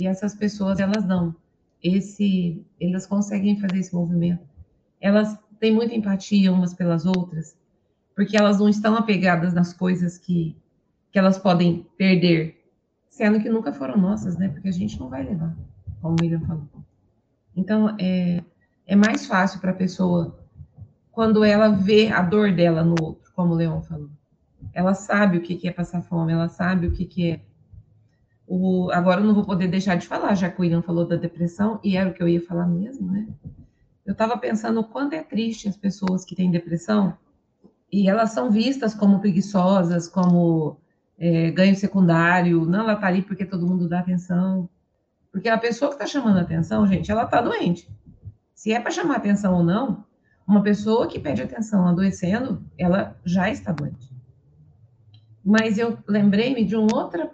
[0.00, 1.34] E essas pessoas, elas dão
[1.82, 4.46] esse, elas conseguem fazer esse movimento.
[5.00, 7.56] Elas têm muita empatia umas pelas outras,
[8.14, 10.56] porque elas não estão apegadas nas coisas que,
[11.10, 12.64] que elas podem perder,
[13.08, 14.48] sendo que nunca foram nossas, né?
[14.48, 15.56] Porque a gente não vai levar,
[16.00, 16.68] como o William falou.
[17.58, 18.42] Então, é,
[18.86, 20.38] é mais fácil para a pessoa
[21.10, 24.10] quando ela vê a dor dela no outro, como o Leon falou.
[24.72, 27.40] Ela sabe o que, é passar fome, ela sabe o que, que é.
[28.46, 31.16] O, agora eu não vou poder deixar de falar, já que o William falou da
[31.16, 33.26] depressão, e era o que eu ia falar mesmo, né?
[34.06, 37.18] Eu estava pensando o quanto é triste as pessoas que têm depressão
[37.92, 40.78] e elas são vistas como preguiçosas, como
[41.18, 44.68] é, ganho secundário, não, ela está ali porque todo mundo dá atenção.
[45.38, 47.88] Porque a pessoa que está chamando atenção, gente, ela está doente.
[48.56, 50.04] Se é para chamar atenção ou não,
[50.44, 54.10] Uma pessoa que pede atenção adoecendo, ela já está doente.
[55.44, 57.30] Mas eu lembrei-me de um, outra,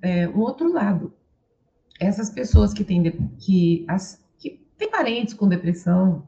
[0.00, 1.12] é, um outro lado.
[2.00, 3.02] Essas pessoas que têm,
[3.36, 3.84] que,
[4.38, 6.26] que têm parentes com depressão,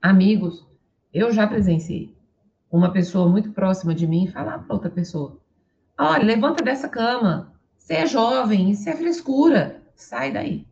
[0.00, 0.64] amigos,
[1.12, 2.14] eu já presenciei
[2.70, 5.40] uma pessoa muito próxima de mim falar para outra pessoa:
[5.98, 10.66] Olha, levanta dessa cama, você é jovem, isso é frescura, sai daí.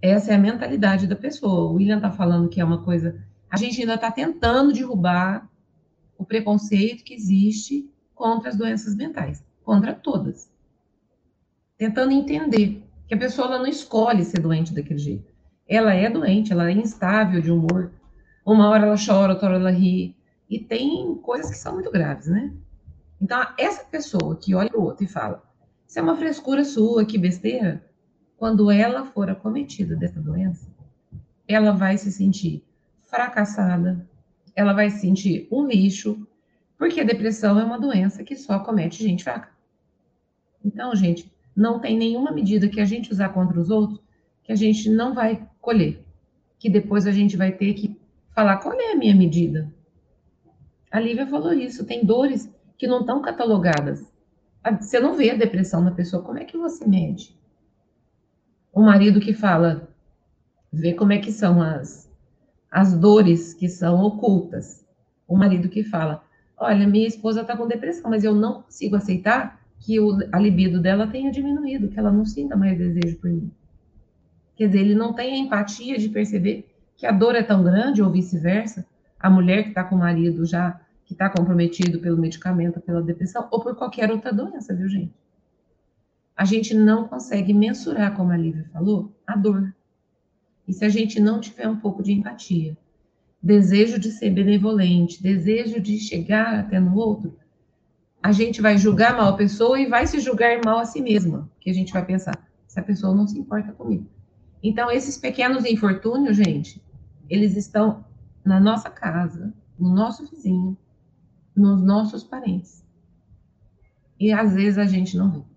[0.00, 1.70] Essa é a mentalidade da pessoa.
[1.70, 3.22] O William está falando que é uma coisa.
[3.50, 5.48] A gente ainda está tentando derrubar
[6.16, 10.50] o preconceito que existe contra as doenças mentais, contra todas.
[11.76, 15.32] Tentando entender que a pessoa não escolhe ser doente daquele jeito.
[15.66, 17.90] Ela é doente, ela é instável de humor.
[18.44, 20.14] Uma hora ela chora, outra hora ela ri.
[20.48, 22.52] E tem coisas que são muito graves, né?
[23.20, 25.42] Então, essa pessoa que olha o outro e fala:
[25.88, 27.82] Isso é uma frescura sua, que besteira
[28.36, 30.68] quando ela for acometida dessa doença,
[31.46, 32.62] ela vai se sentir
[33.02, 34.06] fracassada,
[34.54, 36.26] ela vai se sentir um lixo,
[36.76, 39.50] porque a depressão é uma doença que só acomete gente fraca.
[40.64, 44.00] Então, gente, não tem nenhuma medida que a gente usar contra os outros
[44.42, 46.04] que a gente não vai colher,
[46.58, 47.98] que depois a gente vai ter que
[48.34, 49.72] falar qual é a minha medida.
[50.90, 54.12] A Lívia falou isso, tem dores que não estão catalogadas.
[54.80, 57.36] Você não vê a depressão na pessoa, como é que você mede?
[58.74, 59.88] O marido que fala,
[60.72, 62.10] vê como é que são as,
[62.68, 64.84] as dores que são ocultas.
[65.28, 66.24] O marido que fala,
[66.56, 70.80] olha, minha esposa está com depressão, mas eu não consigo aceitar que o, a libido
[70.80, 73.48] dela tenha diminuído, que ela não sinta mais desejo por mim.
[74.56, 78.02] Quer dizer, ele não tem a empatia de perceber que a dor é tão grande,
[78.02, 78.84] ou vice-versa.
[79.20, 83.46] A mulher que está com o marido já, que está comprometido pelo medicamento, pela depressão,
[83.52, 85.12] ou por qualquer outra doença, viu, gente?
[86.36, 89.74] A gente não consegue mensurar, como a Lívia falou, a dor.
[90.66, 92.76] E se a gente não tiver um pouco de empatia,
[93.42, 97.36] desejo de ser benevolente, desejo de chegar até no outro,
[98.22, 101.50] a gente vai julgar mal a pessoa e vai se julgar mal a si mesma,
[101.60, 104.06] que a gente vai pensar, essa pessoa não se importa comigo.
[104.62, 106.82] Então, esses pequenos infortúnios, gente,
[107.28, 108.02] eles estão
[108.42, 110.76] na nossa casa, no nosso vizinho,
[111.54, 112.82] nos nossos parentes.
[114.18, 115.53] E às vezes a gente não vê.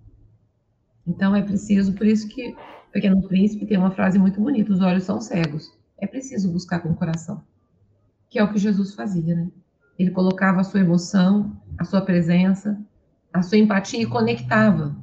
[1.07, 4.81] Então é preciso, por isso que o Pequeno Príncipe tem uma frase muito bonita: os
[4.81, 5.71] olhos são cegos.
[5.97, 7.41] É preciso buscar com o coração,
[8.29, 9.47] que é o que Jesus fazia, né?
[9.97, 12.79] Ele colocava a sua emoção, a sua presença,
[13.33, 14.95] a sua empatia e conectava.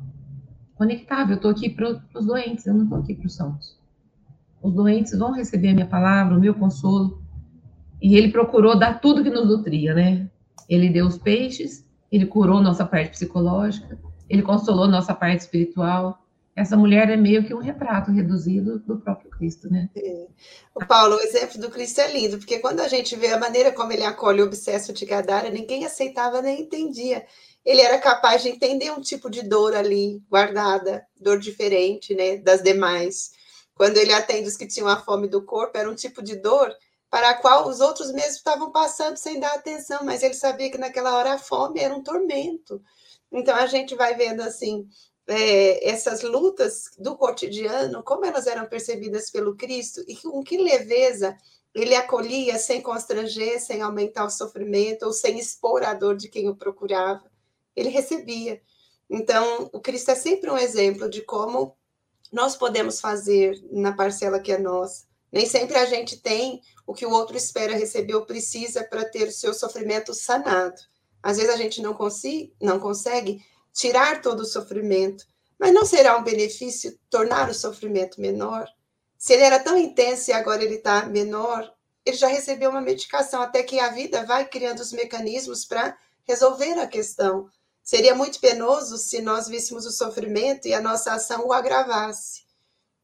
[0.76, 1.32] Conectava.
[1.32, 3.80] Eu estou aqui para os doentes, eu não estou aqui para os sãos.
[4.62, 7.22] Os doentes vão receber a minha palavra, o meu consolo.
[8.00, 10.30] E ele procurou dar tudo que nos nutria, né?
[10.68, 16.18] Ele deu os peixes, ele curou nossa parte psicológica, ele consolou nossa parte espiritual.
[16.56, 19.90] Essa mulher é meio que um retrato reduzido do próprio Cristo, né?
[19.96, 20.26] É.
[20.74, 23.72] O Paulo, o exemplo do Cristo é lindo, porque quando a gente vê a maneira
[23.72, 27.26] como ele acolhe o obsesso de Gadara, ninguém aceitava nem entendia.
[27.64, 32.62] Ele era capaz de entender um tipo de dor ali guardada, dor diferente, né, das
[32.62, 33.32] demais.
[33.74, 36.72] Quando ele atende os que tinham a fome do corpo, era um tipo de dor
[37.10, 40.78] para a qual os outros mesmos estavam passando sem dar atenção, mas ele sabia que
[40.78, 42.82] naquela hora a fome era um tormento.
[43.34, 44.88] Então a gente vai vendo assim
[45.26, 51.36] é, essas lutas do cotidiano, como elas eram percebidas pelo Cristo e com que leveza
[51.74, 56.48] ele acolhia sem constranger, sem aumentar o sofrimento ou sem expor a dor de quem
[56.48, 57.24] o procurava.
[57.74, 58.62] Ele recebia.
[59.10, 61.76] Então, o Cristo é sempre um exemplo de como
[62.32, 65.04] nós podemos fazer na parcela que é nossa.
[65.32, 69.26] Nem sempre a gente tem o que o outro espera receber ou precisa para ter
[69.26, 70.80] o seu sofrimento sanado.
[71.24, 75.24] Às vezes a gente não, consiga, não consegue tirar todo o sofrimento,
[75.58, 78.68] mas não será um benefício tornar o sofrimento menor?
[79.16, 81.72] Se ele era tão intenso e agora ele está menor,
[82.04, 86.78] ele já recebeu uma medicação, até que a vida vai criando os mecanismos para resolver
[86.78, 87.48] a questão.
[87.82, 92.42] Seria muito penoso se nós víssemos o sofrimento e a nossa ação o agravasse.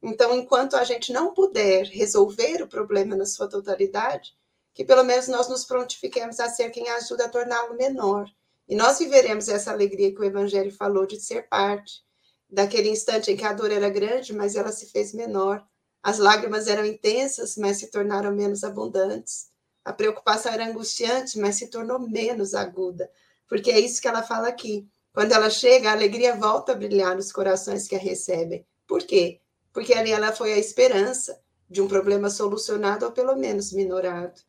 [0.02, 4.34] Então, enquanto a gente não puder resolver o problema na sua totalidade,
[4.74, 8.26] que pelo menos nós nos prontifiquemos a ser quem ajuda a torná-lo menor.
[8.68, 12.04] E nós viveremos essa alegria que o Evangelho falou de ser parte
[12.50, 15.64] daquele instante em que a dor era grande, mas ela se fez menor.
[16.02, 19.50] As lágrimas eram intensas, mas se tornaram menos abundantes.
[19.84, 23.10] A preocupação era angustiante, mas se tornou menos aguda.
[23.48, 24.88] Porque é isso que ela fala aqui.
[25.12, 28.66] Quando ela chega, a alegria volta a brilhar nos corações que a recebem.
[28.86, 29.40] Por quê?
[29.72, 34.40] Porque ali ela foi a esperança de um problema solucionado ou pelo menos minorado.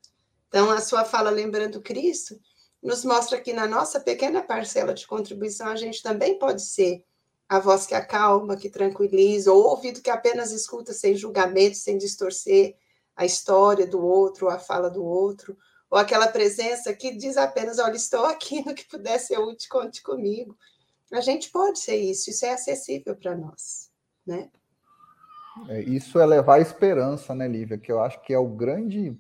[0.51, 2.37] Então, a sua fala lembrando Cristo
[2.83, 7.05] nos mostra que na nossa pequena parcela de contribuição a gente também pode ser
[7.47, 12.75] a voz que acalma, que tranquiliza, ou ouvido que apenas escuta sem julgamento, sem distorcer,
[13.15, 15.57] a história do outro, a fala do outro,
[15.89, 20.03] ou aquela presença que diz apenas: olha, estou aqui no que puder ser útil, conte
[20.03, 20.57] comigo.
[21.13, 23.89] A gente pode ser isso, isso é acessível para nós,
[24.25, 24.49] né?
[25.67, 27.77] É, isso é levar esperança, né, Lívia?
[27.77, 29.17] Que eu acho que é o grande,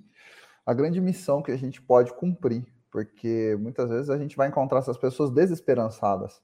[0.71, 4.79] a grande missão que a gente pode cumprir, porque muitas vezes a gente vai encontrar
[4.79, 6.41] essas pessoas desesperançadas,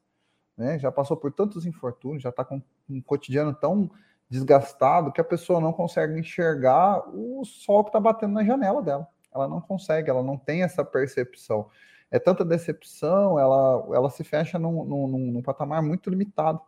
[0.58, 0.78] né?
[0.78, 3.90] Já passou por tantos infortúnios, já está com um cotidiano tão
[4.30, 9.08] desgastado que a pessoa não consegue enxergar o sol que está batendo na janela dela.
[9.34, 11.70] Ela não consegue, ela não tem essa percepção.
[12.12, 16.60] É tanta decepção, ela, ela se fecha num, num, num patamar muito limitado,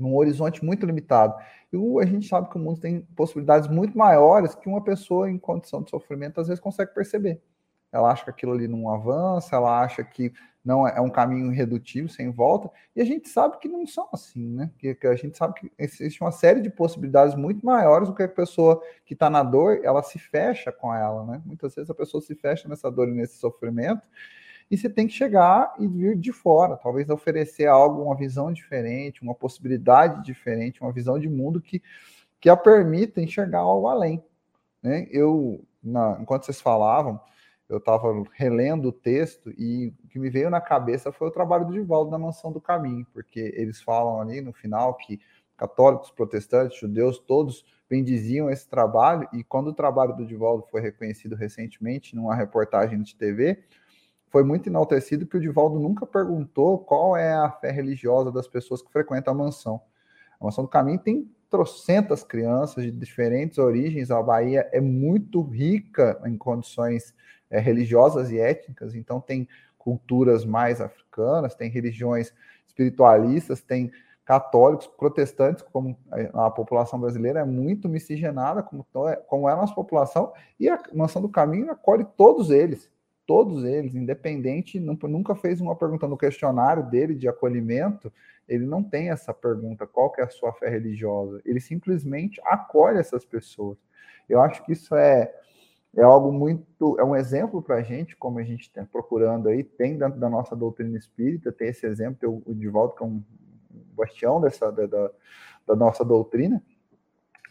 [0.00, 1.34] num horizonte muito limitado.
[1.72, 5.38] E a gente sabe que o mundo tem possibilidades muito maiores que uma pessoa em
[5.38, 7.40] condição de sofrimento às vezes consegue perceber.
[7.92, 10.32] Ela acha que aquilo ali não avança, ela acha que
[10.64, 14.08] não é, é um caminho irredutível, sem volta, e a gente sabe que não são
[14.12, 14.70] assim, né?
[14.78, 18.22] Que, que a gente sabe que existe uma série de possibilidades muito maiores do que
[18.22, 21.42] a pessoa que está na dor, ela se fecha com ela, né?
[21.44, 24.02] Muitas vezes a pessoa se fecha nessa dor e nesse sofrimento,
[24.70, 29.22] e você tem que chegar e vir de fora, talvez oferecer algo, uma visão diferente,
[29.22, 31.82] uma possibilidade diferente, uma visão de mundo que,
[32.40, 34.22] que a permita enxergar algo além.
[34.80, 35.08] Né?
[35.10, 37.20] Eu, na, enquanto vocês falavam,
[37.68, 41.66] eu estava relendo o texto e o que me veio na cabeça foi o trabalho
[41.66, 45.20] do Divaldo na Mansão do Caminho, porque eles falam ali no final que
[45.56, 51.34] católicos, protestantes, judeus, todos bendiziam esse trabalho, e quando o trabalho do Divaldo foi reconhecido
[51.34, 53.62] recentemente numa reportagem de TV,
[54.30, 58.80] foi muito enaltecido que o Divaldo nunca perguntou qual é a fé religiosa das pessoas
[58.80, 59.80] que frequentam a mansão.
[60.40, 66.20] A Mansão do Caminho tem trocentas crianças de diferentes origens, a Bahia é muito rica
[66.24, 67.12] em condições
[67.50, 72.32] é, religiosas e étnicas, então tem culturas mais africanas, tem religiões
[72.66, 73.90] espiritualistas, tem
[74.24, 75.98] católicos, protestantes, como
[76.34, 80.80] a população brasileira é muito miscigenada, como, é, como é a nossa população, e a
[80.94, 82.88] Mansão do Caminho acolhe todos eles,
[83.30, 88.12] todos eles, independente, nunca fez uma pergunta no questionário dele de acolhimento,
[88.48, 92.98] ele não tem essa pergunta, qual que é a sua fé religiosa, ele simplesmente acolhe
[92.98, 93.78] essas pessoas.
[94.28, 95.32] Eu acho que isso é
[95.96, 99.62] é algo muito, é um exemplo para a gente, como a gente está procurando aí,
[99.62, 103.22] tem dentro da nossa doutrina espírita, tem esse exemplo, tem o, Divaldo, que é um
[103.96, 105.10] bastião dessa, da, da,
[105.68, 106.60] da nossa doutrina,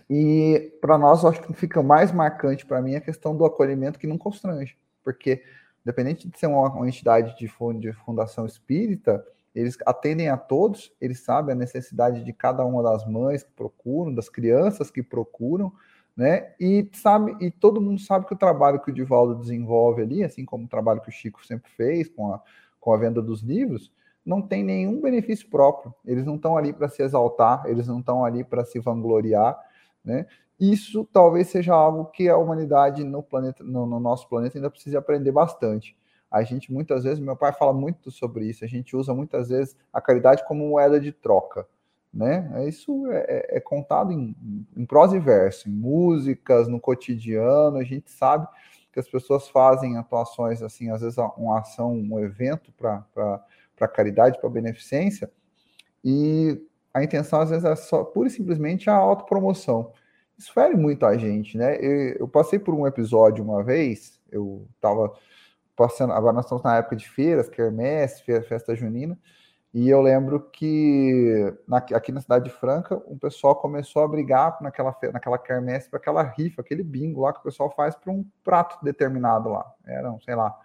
[0.10, 4.08] e para nós, acho que fica mais marcante para mim a questão do acolhimento que
[4.08, 5.44] não constrange, porque,
[5.90, 11.22] independente de ser uma, uma entidade de, de fundação espírita, eles atendem a todos, eles
[11.22, 15.74] sabem a necessidade de cada uma das mães que procuram, das crianças que procuram,
[16.16, 16.54] né?
[16.60, 20.46] E sabe, e todo mundo sabe que o trabalho que o Divaldo desenvolve ali, assim
[20.46, 22.42] como o trabalho que o Chico sempre fez com a,
[22.80, 23.92] com a venda dos livros,
[24.26, 25.94] não tem nenhum benefício próprio.
[26.06, 29.60] Eles não estão ali para se exaltar, eles não estão ali para se vangloriar,
[30.04, 30.28] né?
[30.60, 35.00] Isso talvez seja algo que a humanidade no planeta, no, no nosso planeta ainda precisa
[35.00, 35.98] aprender bastante.
[36.30, 39.76] A gente muitas vezes, meu pai fala muito sobre isso, a gente usa muitas vezes
[39.92, 41.66] a caridade como moeda de troca
[42.14, 42.52] né?
[42.56, 44.36] É isso é, é, é contado em,
[44.76, 47.78] em prosa e verso, em músicas, no cotidiano.
[47.78, 48.48] A gente sabe
[48.92, 54.50] que as pessoas fazem atuações assim, às vezes uma ação, um evento para caridade, para
[54.50, 55.32] beneficência,
[56.04, 56.60] e
[56.94, 59.94] a intenção às vezes é só pura e simplesmente a autopromoção.
[60.40, 61.76] Isso fere muito a gente, né?
[61.76, 65.14] Eu, eu passei por um episódio uma vez, eu estava
[65.76, 69.20] passando, agora nós estamos na época de feiras, quermesse, festa junina,
[69.74, 74.58] e eu lembro que na, aqui na cidade de Franca, o pessoal começou a brigar
[74.62, 78.26] naquela, naquela quermesse para aquela rifa, aquele bingo lá que o pessoal faz para um
[78.42, 79.70] prato determinado lá.
[79.86, 80.58] Era, sei lá,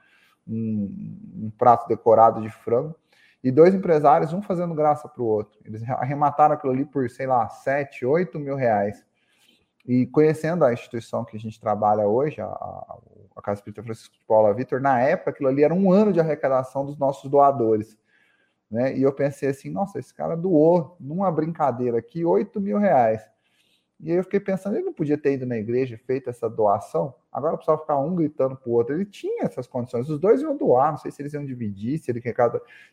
[0.46, 2.94] um, um, prato decorado de frango.
[3.42, 5.58] E dois empresários, um fazendo graça para o outro.
[5.64, 9.04] Eles arremataram aquilo ali por, sei lá, 7, 8 mil reais.
[9.86, 12.98] E conhecendo a instituição que a gente trabalha hoje, a, a,
[13.36, 16.20] a Casa Espírita Francisco de Paula Vitor, na época aquilo ali era um ano de
[16.20, 17.96] arrecadação dos nossos doadores.
[18.70, 18.96] Né?
[18.96, 23.22] E eu pensei assim, nossa, esse cara doou numa brincadeira aqui 8 mil reais.
[24.00, 27.14] E aí eu fiquei pensando, ele não podia ter ido na igreja feito essa doação?
[27.32, 28.94] Agora precisava ficar um gritando para o outro.
[28.94, 32.10] Ele tinha essas condições, os dois iam doar, não sei se eles iam dividir, se,
[32.10, 32.22] ele,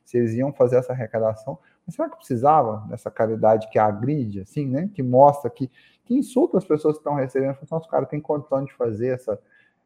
[0.05, 1.57] se eles iam fazer essa arrecadação.
[1.85, 4.89] Mas será que precisava dessa caridade que agride, assim, né?
[4.93, 5.69] Que mostra que,
[6.11, 7.57] que insulta as pessoas que estão recebendo.
[7.69, 9.39] Nossa, o cara tem condição de fazer essa,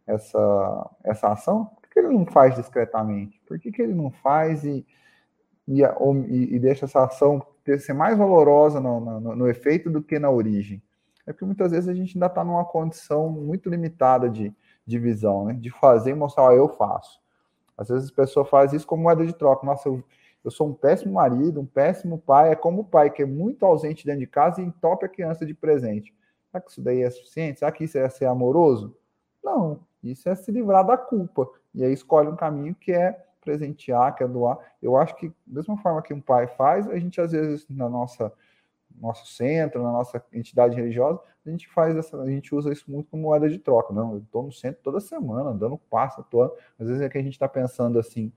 [0.07, 1.65] essa, essa ação?
[1.81, 3.39] Por que ele não faz discretamente?
[3.47, 4.85] Por que, que ele não faz e
[5.67, 10.01] e, e, e deixa essa ação ter, ser mais valorosa no, no, no, efeito do
[10.01, 10.81] que na origem.
[11.25, 14.53] É porque muitas vezes a gente ainda está numa condição muito limitada de,
[14.85, 15.53] de visão, né?
[15.53, 17.19] de fazer e mostrar, ó, eu faço.
[17.75, 19.65] Às vezes a pessoa faz isso como moeda de troca.
[19.65, 20.03] Nossa, eu,
[20.45, 22.51] eu sou um péssimo marido, um péssimo pai.
[22.51, 25.43] É como o pai que é muito ausente dentro de casa e entope a criança
[25.43, 26.13] de presente.
[26.51, 27.59] Será que isso daí é suficiente?
[27.59, 28.95] Será que isso é ser amoroso?
[29.43, 31.49] Não, isso é se livrar da culpa.
[31.73, 34.59] E aí escolhe um caminho que é presentear, que é doar.
[34.81, 37.89] Eu acho que, da mesma forma que um pai faz, a gente às vezes na
[37.89, 38.31] nossa
[39.01, 43.09] nosso centro, na nossa entidade religiosa, a gente faz essa, a gente usa isso muito
[43.09, 43.93] como moeda de troca.
[43.93, 46.43] Não, eu estou no centro toda semana, dando passo, tô,
[46.79, 48.31] às vezes é que a gente está pensando assim,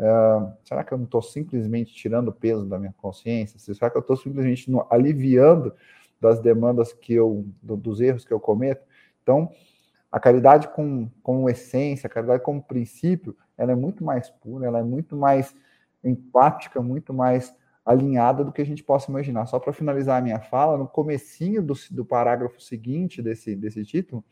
[0.00, 3.58] uh, será que eu não estou simplesmente tirando o peso da minha consciência?
[3.58, 5.72] Será que eu estou simplesmente aliviando
[6.20, 8.84] das demandas que eu, do, dos erros que eu cometo?
[9.22, 9.50] Então,
[10.10, 14.80] a caridade com, com essência, a caridade como princípio, ela é muito mais pura, ela
[14.80, 15.54] é muito mais
[16.02, 19.46] empática, muito mais alinhada do que a gente possa imaginar.
[19.46, 24.24] Só para finalizar a minha fala, no comecinho do, do parágrafo seguinte desse, desse título,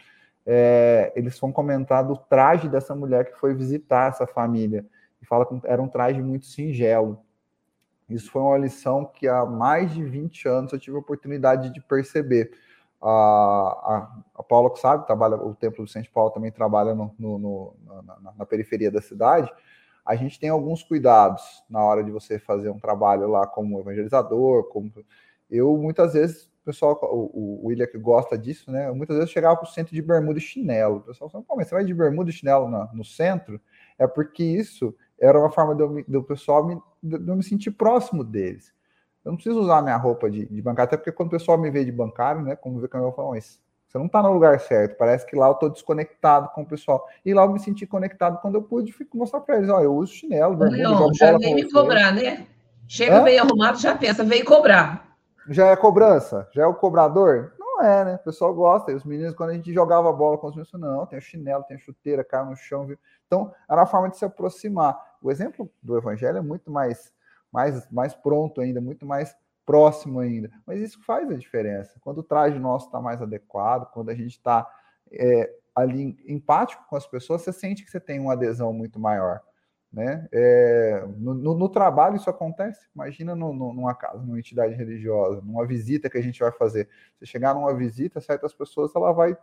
[0.44, 4.84] é, eles vão comentar do traje dessa mulher que foi visitar essa família.
[5.20, 7.20] E fala que era um traje muito singelo.
[8.08, 11.80] Isso foi uma lição que há mais de 20 anos eu tive a oportunidade de
[11.80, 12.50] perceber
[13.00, 17.14] a, a, a Paula, que sabe, trabalha, o Templo do São Paulo também trabalha no,
[17.18, 19.52] no, no na, na, periferia da cidade.
[20.04, 24.64] A gente tem alguns cuidados na hora de você fazer um trabalho lá como evangelizador,
[24.64, 24.90] como
[25.50, 28.90] eu muitas vezes, o pessoal, o, o William que gosta disso, né?
[28.90, 30.96] Muitas vezes chegava para o centro de bermuda e chinelo.
[30.96, 33.60] O pessoal fala, pô, mas você vai de bermuda e chinelo na, no centro?
[33.98, 38.22] É porque isso era uma forma do, do pessoal me, de eu me sentir próximo
[38.22, 38.72] deles.
[39.24, 41.70] Eu não preciso usar minha roupa de, de bancário, até porque quando o pessoal me
[41.70, 42.56] vê de bancário, né?
[42.56, 44.96] Como vê eu falo, mas você não está no lugar certo.
[44.96, 47.06] Parece que lá eu estou desconectado com o pessoal.
[47.24, 49.94] E lá eu me senti conectado quando eu pude fico mostrar para eles: ó, eu
[49.94, 50.58] uso chinelo.
[50.58, 52.46] Leon, já vem me cobrar, né?
[52.86, 53.24] Chega Hã?
[53.24, 55.16] bem arrumado, já pensa, vem cobrar.
[55.48, 56.48] Já é cobrança?
[56.52, 57.52] Já é o cobrador?
[57.58, 58.14] Não é, né?
[58.16, 58.92] O pessoal gosta.
[58.92, 61.78] E os meninos, quando a gente jogava bola com os meninos, não, tem chinelo, tem
[61.78, 62.86] chuteira, cai no chão.
[62.86, 62.98] Viu?
[63.26, 64.98] Então, era uma forma de se aproximar.
[65.22, 67.12] O exemplo do evangelho é muito mais,
[67.52, 70.50] mais, mais pronto ainda, muito mais próximo ainda.
[70.66, 71.98] Mas isso faz a diferença.
[72.00, 74.66] Quando o traje nosso está mais adequado, quando a gente está
[75.12, 79.40] é, ali empático com as pessoas, você sente que você tem uma adesão muito maior.
[79.92, 80.28] Né?
[80.30, 82.86] É, no, no, no, trabalho isso acontece.
[82.94, 86.88] Imagina no, numa casa, numa entidade religiosa, numa visita que a gente vai fazer.
[87.18, 89.36] Você chegar numa visita, certas pessoas ela vai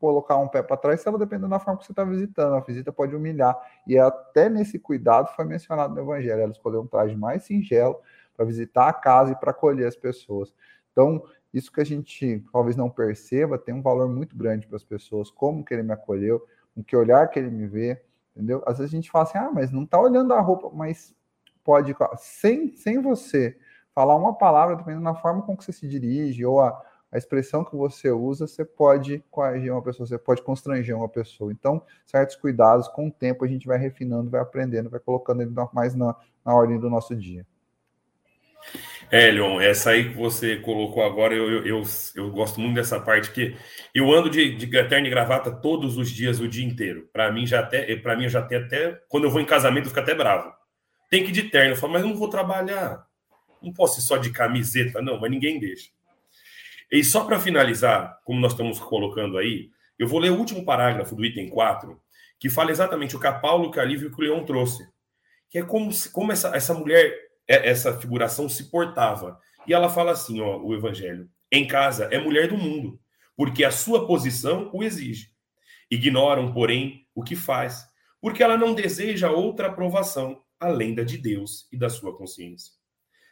[0.00, 2.54] colocar um pé para trás se ela depende da forma que você está visitando.
[2.54, 3.56] A visita pode humilhar.
[3.86, 6.40] E até nesse cuidado foi mencionado no Evangelho.
[6.40, 8.00] Ela escolheu um traje mais singelo,
[8.34, 10.54] para visitar a casa e para acolher as pessoas.
[10.90, 11.22] Então,
[11.52, 15.30] isso que a gente talvez não perceba tem um valor muito grande para as pessoas,
[15.30, 18.02] como que ele me acolheu, com que olhar que ele me vê,
[18.34, 18.62] entendeu?
[18.66, 21.14] Às vezes a gente fala assim, ah, mas não está olhando a roupa, mas
[21.62, 23.58] pode, sem, sem você
[23.94, 26.82] falar uma palavra, dependendo da forma com que você se dirige, ou a,
[27.12, 31.50] a expressão que você usa, você pode coagir uma pessoa, você pode constranger uma pessoa.
[31.50, 35.52] Então, certos cuidados, com o tempo, a gente vai refinando, vai aprendendo, vai colocando ele
[35.72, 37.44] mais na, na ordem do nosso dia.
[39.10, 41.82] É, Leon, essa aí que você colocou agora, eu, eu, eu,
[42.14, 43.56] eu gosto muito dessa parte que
[43.92, 47.08] eu ando de, de terno e gravata todos os dias, o dia inteiro.
[47.12, 49.00] Para mim, já até, para mim, já tenho até.
[49.08, 50.52] Quando eu vou em casamento, eu fico até bravo.
[51.10, 51.72] Tem que ir de terno.
[51.72, 53.04] Eu falo, mas eu não vou trabalhar.
[53.60, 55.90] Não posso ir só de camiseta, não, mas ninguém deixa.
[56.90, 61.14] E só para finalizar, como nós estamos colocando aí, eu vou ler o último parágrafo
[61.14, 62.00] do item 4,
[62.38, 64.88] que fala exatamente o que a Paulo, que a Lívia e que o Leão trouxe.
[65.50, 69.38] Que é como, como essa, essa mulher é, essa figuração se portava.
[69.66, 73.00] E ela fala assim, ó, o evangelho: em casa é mulher do mundo,
[73.36, 75.32] porque a sua posição o exige.
[75.90, 77.84] Ignoram, porém, o que faz,
[78.20, 82.72] porque ela não deseja outra aprovação além da de Deus e da sua consciência.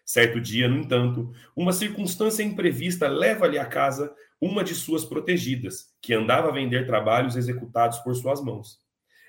[0.08, 6.14] Certo dia, no entanto, uma circunstância imprevista leva-lhe à casa uma de suas protegidas, que
[6.14, 8.80] andava a vender trabalhos executados por suas mãos.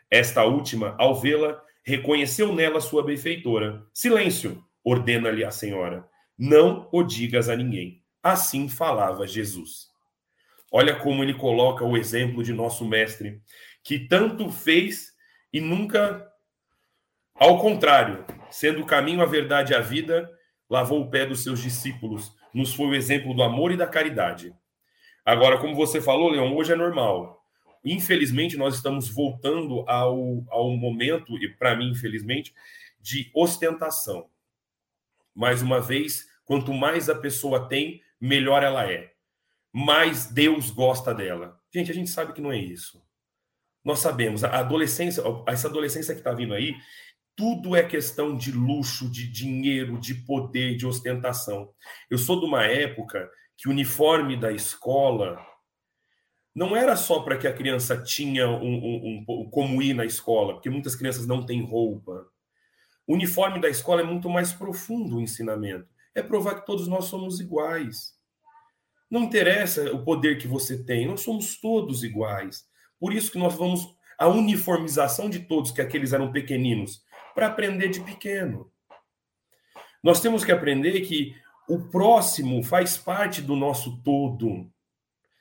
[0.09, 3.85] Esta última, ao vê-la, reconheceu nela sua benfeitora.
[3.93, 4.63] Silêncio!
[4.81, 6.07] ordena-lhe a senhora:
[6.37, 8.01] não o digas a ninguém.
[8.23, 9.89] Assim falava Jesus.
[10.71, 13.41] Olha como ele coloca o exemplo de nosso mestre,
[13.83, 15.11] que tanto fez
[15.51, 16.25] e nunca,
[17.35, 20.38] ao contrário, sendo o caminho, a verdade e a vida,
[20.69, 24.53] lavou o pé dos seus discípulos, nos foi o exemplo do amor e da caridade.
[25.25, 27.43] Agora, como você falou, Leão, hoje é normal.
[27.83, 32.53] Infelizmente, nós estamos voltando ao, ao momento, e para mim, infelizmente,
[32.99, 34.29] de ostentação.
[35.33, 39.13] Mais uma vez, quanto mais a pessoa tem, melhor ela é.
[39.71, 41.59] Mais Deus gosta dela.
[41.73, 43.01] Gente, a gente sabe que não é isso.
[43.83, 46.75] Nós sabemos, a adolescência, essa adolescência que está vindo aí,
[47.39, 51.69] tudo é questão de luxo, de dinheiro, de poder, de ostentação.
[52.11, 55.39] Eu sou de uma época que o uniforme da escola
[56.53, 60.55] não era só para que a criança tinha um, um, um, como ir na escola,
[60.55, 62.27] porque muitas crianças não têm roupa.
[63.07, 65.87] O uniforme da escola é muito mais profundo o ensinamento.
[66.13, 68.15] É provar que todos nós somos iguais.
[69.09, 72.67] Não interessa o poder que você tem, nós somos todos iguais.
[72.99, 77.01] Por isso que nós vamos a uniformização de todos, que aqueles eram pequeninos,
[77.33, 78.71] para aprender de pequeno.
[80.03, 81.35] Nós temos que aprender que
[81.67, 84.69] o próximo faz parte do nosso todo.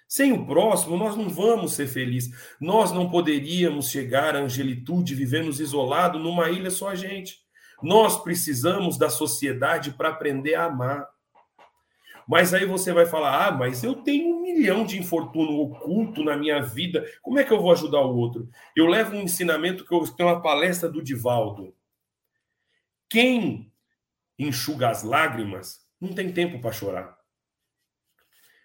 [0.08, 2.34] Sem o próximo, nós não vamos ser felizes.
[2.60, 7.38] Nós não poderíamos chegar à angelitude vivendo isolado numa ilha só a gente.
[7.82, 11.08] Nós precisamos da sociedade para aprender a amar.
[12.26, 16.36] Mas aí você vai falar: ah, mas eu tenho um milhão de infortúnio oculto na
[16.36, 18.48] minha vida, como é que eu vou ajudar o outro?
[18.74, 21.74] Eu levo um ensinamento que eu tenho uma palestra do Divaldo.
[23.08, 23.72] Quem
[24.38, 27.18] enxuga as lágrimas não tem tempo para chorar.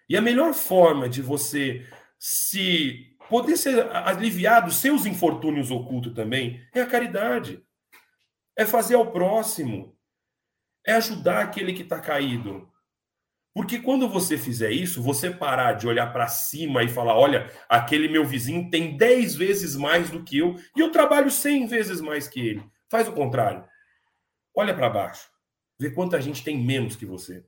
[0.08, 1.86] E a melhor forma de você
[2.18, 7.62] se poder ser aliviado dos seus infortúnios ocultos também é a caridade.
[8.56, 9.96] É fazer ao próximo.
[10.86, 12.70] É ajudar aquele que está caído.
[13.54, 18.08] Porque quando você fizer isso, você parar de olhar para cima e falar: olha, aquele
[18.08, 22.28] meu vizinho tem 10 vezes mais do que eu e eu trabalho 100 vezes mais
[22.28, 22.64] que ele.
[22.90, 23.64] Faz o contrário.
[24.54, 25.28] Olha para baixo.
[25.78, 27.44] Vê quanta gente tem menos que você.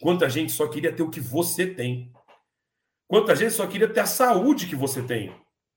[0.00, 2.12] Quanta gente só queria ter o que você tem.
[3.08, 5.34] Quanta gente só queria ter a saúde que você tem.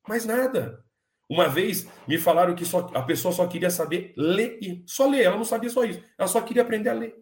[0.07, 0.85] Mais nada.
[1.27, 5.23] Uma vez me falaram que só, a pessoa só queria saber ler só ler.
[5.23, 6.03] Ela não sabia só isso.
[6.17, 7.15] Ela só queria aprender a ler.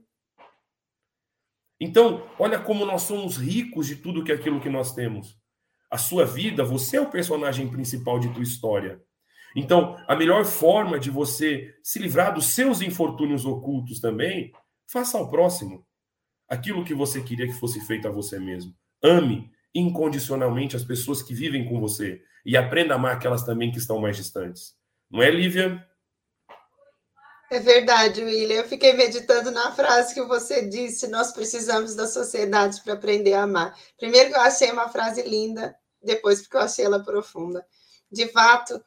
[1.79, 5.39] Então, olha como nós somos ricos de tudo que é aquilo que nós temos.
[5.89, 9.01] A sua vida, você é o personagem principal de tua história.
[9.55, 14.51] Então, a melhor forma de você se livrar dos seus infortúnios ocultos também,
[14.87, 15.85] faça ao próximo
[16.47, 18.73] aquilo que você queria que fosse feito a você mesmo.
[19.03, 23.77] Ame incondicionalmente as pessoas que vivem com você e aprenda a amar aquelas também que
[23.77, 24.75] estão mais distantes.
[25.09, 25.85] Não é, Lívia?
[27.49, 28.55] É verdade, William.
[28.55, 33.43] Eu fiquei meditando na frase que você disse: nós precisamos da sociedade para aprender a
[33.43, 33.77] amar.
[33.97, 37.65] Primeiro, que eu achei uma frase linda, depois, porque eu achei ela profunda.
[38.09, 38.81] De fato,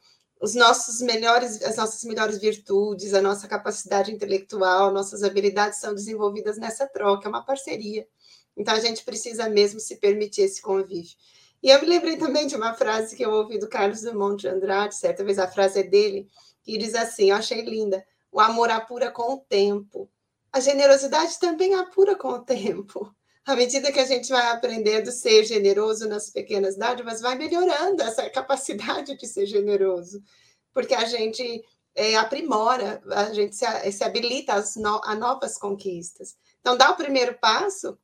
[0.45, 6.59] os nossos melhores, as nossas melhores virtudes, a nossa capacidade intelectual, nossas habilidades são desenvolvidas
[6.59, 8.07] nessa troca, é uma parceria.
[8.55, 11.17] Então, a gente precisa mesmo se permitir esse convívio.
[11.63, 14.47] E eu me lembrei também de uma frase que eu ouvi do Carlos Drummond de
[14.47, 16.27] Andrade, certa vez a frase é dele,
[16.61, 20.07] que diz assim: eu achei linda o amor apura com o tempo.
[20.53, 23.14] A generosidade também apura com o tempo.
[23.45, 28.01] À medida que a gente vai aprendendo a ser generoso nas pequenas dádivas, vai melhorando
[28.01, 30.21] essa capacidade de ser generoso,
[30.73, 36.35] porque a gente é, aprimora, a gente se, se habilita no, a novas conquistas.
[36.59, 37.97] Então, dar o primeiro passo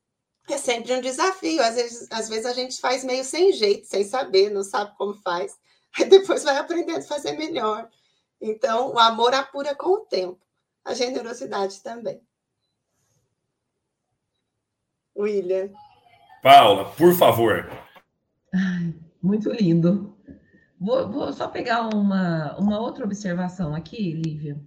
[0.47, 1.61] é sempre um desafio.
[1.61, 5.15] Às vezes, às vezes a gente faz meio sem jeito, sem saber, não sabe como
[5.15, 5.57] faz.
[5.97, 7.89] Aí depois vai aprendendo a fazer melhor.
[8.39, 10.39] Então, o amor apura com o tempo,
[10.85, 12.21] a generosidade também.
[15.21, 15.69] William.
[16.41, 17.69] Paula, por favor.
[18.53, 20.15] Ai, muito lindo.
[20.79, 24.59] Vou, vou, só pegar uma, uma outra observação aqui, Lívia,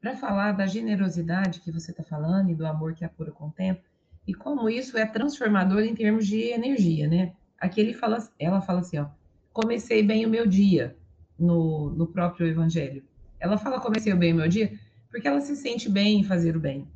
[0.00, 3.52] para falar da generosidade que você está falando e do amor que apura com o
[3.52, 3.82] tempo,
[4.26, 7.32] e como isso é transformador em termos de energia, né?
[7.58, 9.06] Aqui ele fala, ela fala assim, ó,
[9.52, 10.96] comecei bem o meu dia
[11.38, 13.02] no, no próprio evangelho.
[13.40, 14.78] Ela fala comecei bem o meu dia
[15.10, 16.88] porque ela se sente bem em fazer o bem.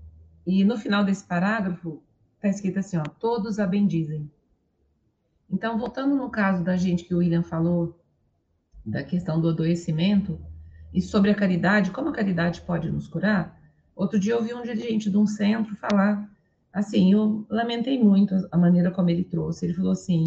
[0.46, 2.02] E no final desse parágrafo
[2.39, 4.30] está escrito assim, ó, todos a bendizem.
[5.51, 7.99] Então, voltando no caso da gente que o William falou,
[8.84, 10.41] da questão do adoecimento,
[10.93, 13.61] e sobre a caridade, como a caridade pode nos curar,
[13.95, 16.30] outro dia eu ouvi um dirigente de um centro falar,
[16.72, 20.24] assim, eu lamentei muito a maneira como ele trouxe, ele falou assim,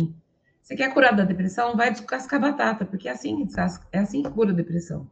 [0.61, 1.75] você quer curar da depressão?
[1.75, 3.47] Vai descascar batata, porque é assim,
[3.91, 5.09] é assim que cura a depressão.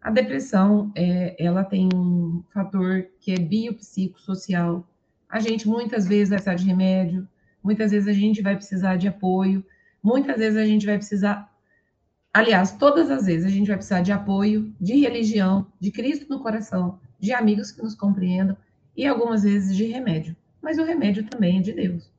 [0.00, 4.86] A depressão, é, ela tem um fator que é biopsicossocial.
[5.28, 7.28] A gente muitas vezes vai precisar de remédio,
[7.62, 9.64] muitas vezes a gente vai precisar de apoio,
[10.02, 11.52] muitas vezes a gente vai precisar,
[12.32, 16.40] aliás, todas as vezes a gente vai precisar de apoio, de religião, de Cristo no
[16.40, 18.56] coração, de amigos que nos compreendam
[18.96, 20.36] e algumas vezes de remédio.
[20.62, 22.10] Mas o remédio também é de Deus.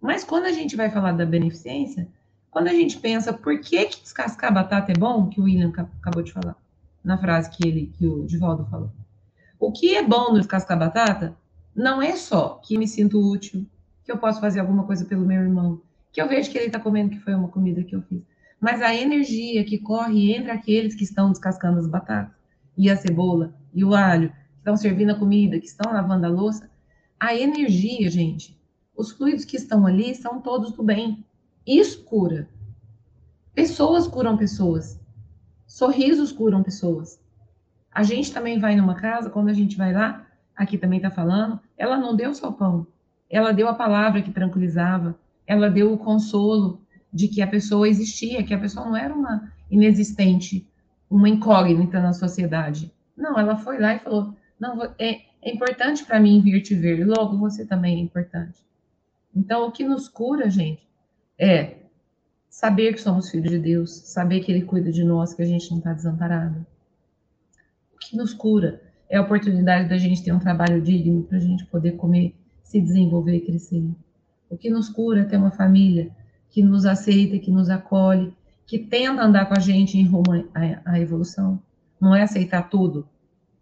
[0.00, 2.08] Mas quando a gente vai falar da beneficência,
[2.50, 6.22] quando a gente pensa por que, que descascar batata é bom, que o William acabou
[6.22, 6.56] de falar,
[7.04, 8.90] na frase que ele que o Divaldo falou.
[9.58, 11.36] O que é bom no descascar batata
[11.74, 13.66] não é só que me sinto útil,
[14.04, 15.80] que eu posso fazer alguma coisa pelo meu irmão,
[16.12, 18.22] que eu vejo que ele está comendo que foi uma comida que eu fiz,
[18.60, 22.34] mas a energia que corre entre aqueles que estão descascando as batatas
[22.76, 26.30] e a cebola e o alho, que estão servindo a comida, que estão lavando a
[26.30, 26.70] louça,
[27.20, 28.58] a energia, gente,
[28.96, 31.24] os fluidos que estão ali são todos do bem.
[31.66, 32.48] Isso cura.
[33.54, 35.00] Pessoas curam pessoas.
[35.66, 37.20] Sorrisos curam pessoas.
[37.92, 40.26] A gente também vai numa casa, quando a gente vai lá,
[40.58, 42.86] aqui também está falando, ela não deu só pão,
[43.30, 46.82] ela deu a palavra que tranquilizava, ela deu o consolo
[47.12, 50.66] de que a pessoa existia, que a pessoa não era uma inexistente,
[51.08, 52.92] uma incógnita na sociedade.
[53.16, 57.06] Não, ela foi lá e falou: não, é, é importante para mim vir te ver,
[57.06, 58.66] logo você também é importante.
[59.34, 60.86] Então, o que nos cura, gente,
[61.38, 61.76] é
[62.50, 65.70] saber que somos filhos de Deus, saber que Ele cuida de nós, que a gente
[65.70, 66.66] não está desamparado.
[67.94, 71.40] O que nos cura é a oportunidade da gente ter um trabalho digno para a
[71.40, 73.84] gente poder comer, se desenvolver e crescer.
[74.50, 76.10] O que nos cura é ter uma família
[76.50, 78.32] que nos aceita, que nos acolhe,
[78.66, 80.48] que tenta andar com a gente em rumo
[80.84, 81.60] à, evolução.
[82.00, 83.08] Não é aceitar tudo,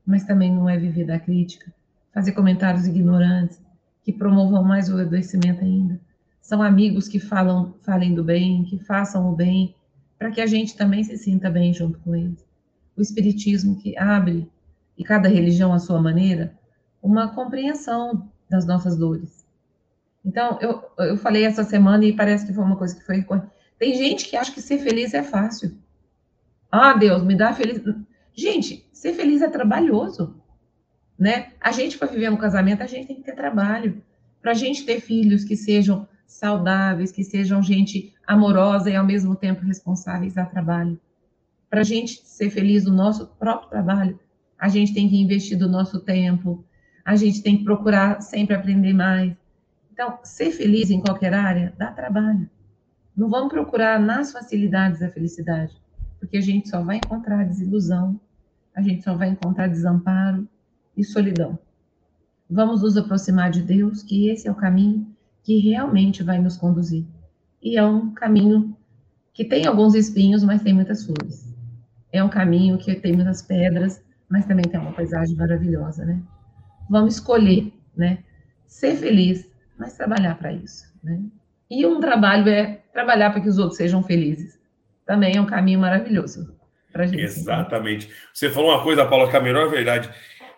[0.04, 1.72] mas também não é viver da crítica,
[2.12, 3.60] fazer comentários ignorantes,
[4.02, 6.00] que promovam mais o adoecimento ainda.
[6.40, 9.74] São amigos que falam, falem do bem, que façam o bem,
[10.18, 12.44] para que a gente também se sinta bem junto com eles.
[12.96, 14.48] O Espiritismo que abre,
[14.96, 16.56] e cada religião à sua maneira,
[17.02, 19.46] uma compreensão das nossas dores.
[20.24, 23.24] Então, eu, eu falei essa semana e parece que foi uma coisa que foi.
[23.78, 25.76] Tem gente que acha que ser feliz é fácil.
[26.70, 27.80] Ah, Deus, me dá feliz.
[28.34, 30.34] Gente, ser feliz é trabalhoso,
[31.18, 31.52] né?
[31.60, 34.02] A gente, para viver no casamento, a gente tem que ter trabalho.
[34.42, 39.36] Para a gente ter filhos que sejam saudáveis, que sejam gente amorosa e ao mesmo
[39.36, 41.00] tempo responsáveis a trabalho.
[41.70, 44.18] Para a gente ser feliz no nosso próprio trabalho,
[44.58, 46.64] a gente tem que investir do nosso tempo,
[47.04, 49.34] a gente tem que procurar sempre aprender mais.
[49.92, 52.48] Então, ser feliz em qualquer área dá trabalho.
[53.16, 55.74] Não vamos procurar nas facilidades a felicidade,
[56.20, 58.20] porque a gente só vai encontrar desilusão,
[58.74, 60.46] a gente só vai encontrar desamparo
[60.96, 61.58] e solidão.
[62.48, 65.06] Vamos nos aproximar de Deus, que esse é o caminho
[65.42, 67.04] que realmente vai nos conduzir.
[67.62, 68.76] E é um caminho
[69.32, 71.54] que tem alguns espinhos, mas tem muitas flores.
[72.12, 76.20] É um caminho que tem muitas pedras, mas também tem uma paisagem maravilhosa, né?
[76.88, 78.18] Vamos escolher, né?
[78.66, 81.20] Ser feliz, mas trabalhar para isso, né?
[81.70, 84.58] E um trabalho é trabalhar para que os outros sejam felizes.
[85.04, 86.56] Também é um caminho maravilhoso
[86.92, 87.22] para gente.
[87.22, 88.10] Exatamente.
[88.32, 90.10] Você falou uma coisa, Paula, que a melhor verdade.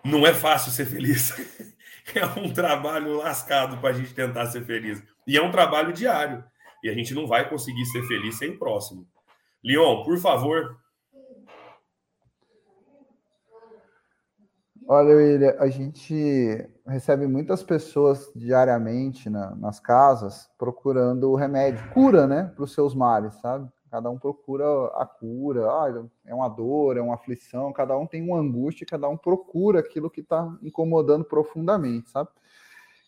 [0.04, 1.34] Não é fácil ser feliz.
[2.14, 5.02] É um trabalho lascado para a gente tentar ser feliz.
[5.26, 6.42] E é um trabalho diário.
[6.82, 9.06] E a gente não vai conseguir ser feliz sem o próximo.
[9.62, 10.78] Leon, por favor.
[14.91, 22.26] Olha, William, a gente recebe muitas pessoas diariamente na, nas casas procurando o remédio, cura,
[22.26, 23.68] né, para os seus males, sabe?
[23.91, 24.64] Cada um procura
[24.95, 29.07] a cura, ah, é uma dor, é uma aflição, cada um tem uma angústia, cada
[29.11, 32.30] um procura aquilo que está incomodando profundamente, sabe?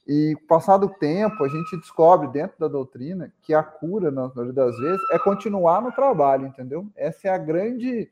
[0.07, 4.53] E passado o tempo, a gente descobre dentro da doutrina que a cura, na maioria
[4.53, 6.87] das vezes, é continuar no trabalho, entendeu?
[6.95, 8.11] Essa é a grande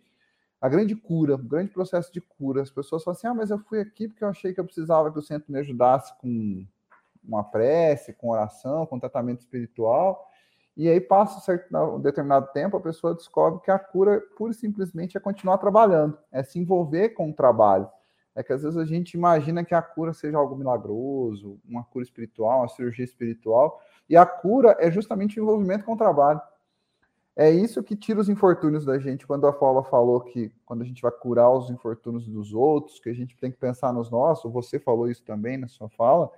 [0.61, 2.63] a grande cura, o grande processo de cura.
[2.63, 5.11] As pessoas falam assim: ah, mas eu fui aqui porque eu achei que eu precisava
[5.13, 6.67] que o centro me ajudasse com
[7.23, 10.27] uma prece, com oração, com tratamento espiritual.
[10.77, 14.53] E aí passa um, certo, um determinado tempo, a pessoa descobre que a cura, pura
[14.53, 17.89] e simplesmente, é continuar trabalhando, é se envolver com o trabalho.
[18.33, 22.05] É que às vezes a gente imagina que a cura seja algo milagroso, uma cura
[22.05, 26.41] espiritual, uma cirurgia espiritual, e a cura é justamente o envolvimento com o trabalho.
[27.41, 29.25] É isso que tira os infortúnios da gente.
[29.25, 33.09] Quando a Paula falou que quando a gente vai curar os infortúnios dos outros, que
[33.09, 36.29] a gente tem que pensar nos nossos, você falou isso também na sua fala,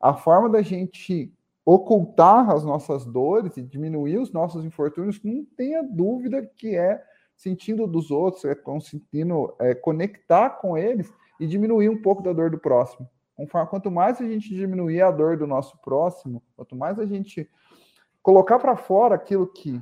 [0.00, 1.30] a forma da gente
[1.66, 7.04] ocultar as nossas dores e diminuir os nossos infortúnios, não tenha dúvida que é
[7.36, 12.50] sentindo dos outros, é conseguindo é, conectar com eles e diminuir um pouco da dor
[12.50, 13.06] do próximo.
[13.68, 17.46] Quanto mais a gente diminuir a dor do nosso próximo, quanto mais a gente
[18.22, 19.78] colocar para fora aquilo que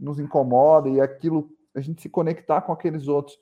[0.00, 3.38] nos incomoda e aquilo, a gente se conectar com aqueles outros,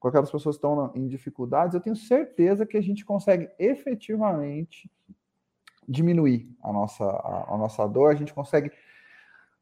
[0.00, 4.90] com aquelas pessoas que estão em dificuldades, eu tenho certeza que a gente consegue efetivamente
[5.88, 8.70] diminuir a nossa, a, a nossa dor, a gente consegue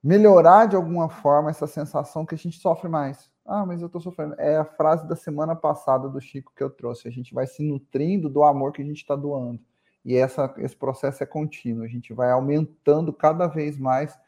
[0.02, 3.30] melhorar de alguma forma essa sensação que a gente sofre mais.
[3.44, 4.34] Ah, mas eu tô sofrendo.
[4.38, 7.06] É a frase da semana passada do Chico que eu trouxe.
[7.06, 9.60] A gente vai se nutrindo do amor que a gente está doando.
[10.04, 11.84] E essa, esse processo é contínuo.
[11.84, 14.18] A gente vai aumentando cada vez mais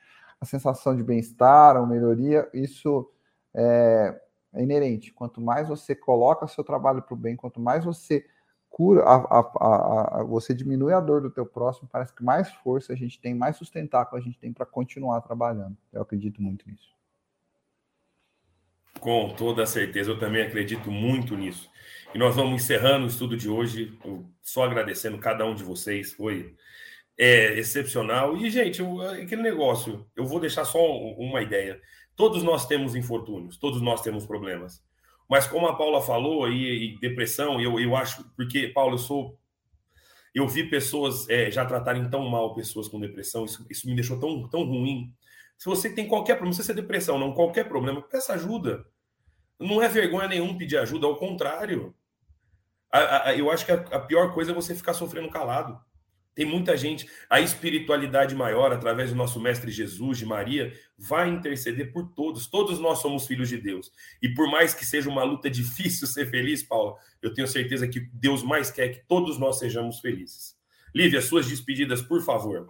[0.41, 2.49] a sensação de bem-estar, a melhoria.
[2.53, 3.11] Isso
[3.55, 4.21] é,
[4.53, 5.13] é inerente.
[5.13, 8.25] Quanto mais você coloca seu trabalho para o bem, quanto mais você
[8.69, 12.93] cura, a, a, a, você diminui a dor do teu próximo, parece que mais força
[12.93, 15.77] a gente tem, mais sustentáculo a gente tem para continuar trabalhando.
[15.93, 16.97] Eu acredito muito nisso.
[19.01, 21.71] Com toda certeza, eu também acredito muito nisso.
[22.15, 23.99] E nós vamos encerrando o estudo de hoje,
[24.43, 26.57] só agradecendo cada um de vocês, foi
[27.19, 28.37] é, excepcional.
[28.37, 31.81] E, gente, eu, aquele negócio, eu vou deixar só uma ideia.
[32.15, 34.83] Todos nós temos infortúnios, todos nós temos problemas.
[35.29, 39.39] Mas como a Paula falou, e, e depressão, eu, eu acho, porque, Paulo, eu sou.
[40.35, 44.21] Eu vi pessoas é, já tratarem tão mal pessoas com depressão, isso, isso me deixou
[44.21, 45.13] tão, tão ruim.
[45.57, 48.87] Se você tem qualquer problema, não precisa ser depressão, não, qualquer problema, peça ajuda.
[49.59, 51.95] Não é vergonha nenhum pedir ajuda, ao contrário.
[52.93, 55.81] A, a, eu acho que a, a pior coisa é você ficar sofrendo calado.
[56.39, 61.93] Tem muita gente, a espiritualidade maior, através do nosso Mestre Jesus, de Maria, vai interceder
[61.93, 62.47] por todos.
[62.47, 63.91] Todos nós somos filhos de Deus.
[64.23, 68.09] E por mais que seja uma luta difícil ser feliz, Paula, eu tenho certeza que
[68.13, 70.57] Deus mais quer que todos nós sejamos felizes.
[70.95, 72.69] Lívia, suas despedidas, por favor.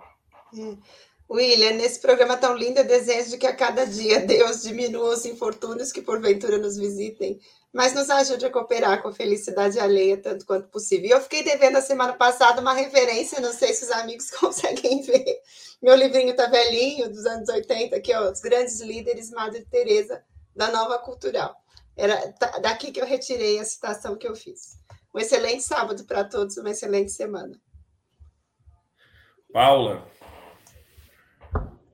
[1.31, 1.35] É.
[1.35, 5.93] William, nesse programa tão lindo, eu desejo que a cada dia Deus diminua os infortúnios
[5.93, 7.39] que porventura nos visitem,
[7.73, 11.07] mas nos ajude a cooperar com a felicidade alheia tanto quanto possível.
[11.07, 15.03] E eu fiquei devendo a semana passada uma referência, não sei se os amigos conseguem
[15.03, 15.41] ver.
[15.83, 20.25] Meu livrinho tá velhinho, dos anos 80, aqui, ó, Os Grandes Líderes, Madre Teresa
[20.57, 21.55] da Nova Cultural.
[21.97, 24.79] Era daqui que eu retirei a citação que eu fiz.
[25.15, 27.61] Um excelente sábado para todos, uma excelente semana.
[29.53, 30.07] Paula,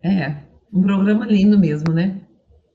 [0.04, 0.36] é,
[0.70, 2.20] um programa lindo mesmo, né?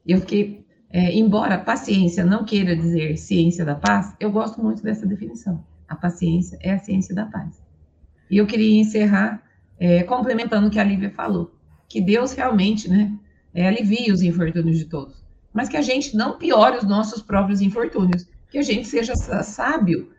[0.06, 5.06] Eu fiquei, é, embora paciência não queira dizer ciência da paz, eu gosto muito dessa
[5.06, 5.64] definição.
[5.88, 7.62] A paciência é a ciência da paz.
[8.32, 9.44] E eu queria encerrar
[9.80, 11.56] é, complementando o que a Lívia falou,
[11.88, 13.14] que Deus realmente, né,
[13.54, 13.72] é,
[14.12, 15.24] os infortúnios de todos,
[15.54, 20.12] mas que a gente não piore os nossos próprios infortúnios, que a gente seja sábio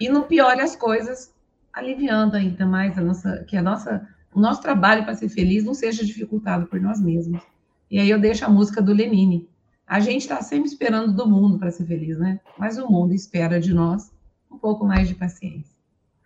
[0.00, 1.32] e não piore as coisas,
[1.72, 5.74] aliviando ainda mais a nossa, que a nossa o nosso trabalho para ser feliz não
[5.74, 7.42] seja dificultado por nós mesmos.
[7.90, 9.48] E aí eu deixo a música do Lenine.
[9.86, 12.40] A gente está sempre esperando do mundo para ser feliz, né?
[12.58, 14.12] Mas o mundo espera de nós
[14.50, 15.74] um pouco mais de paciência.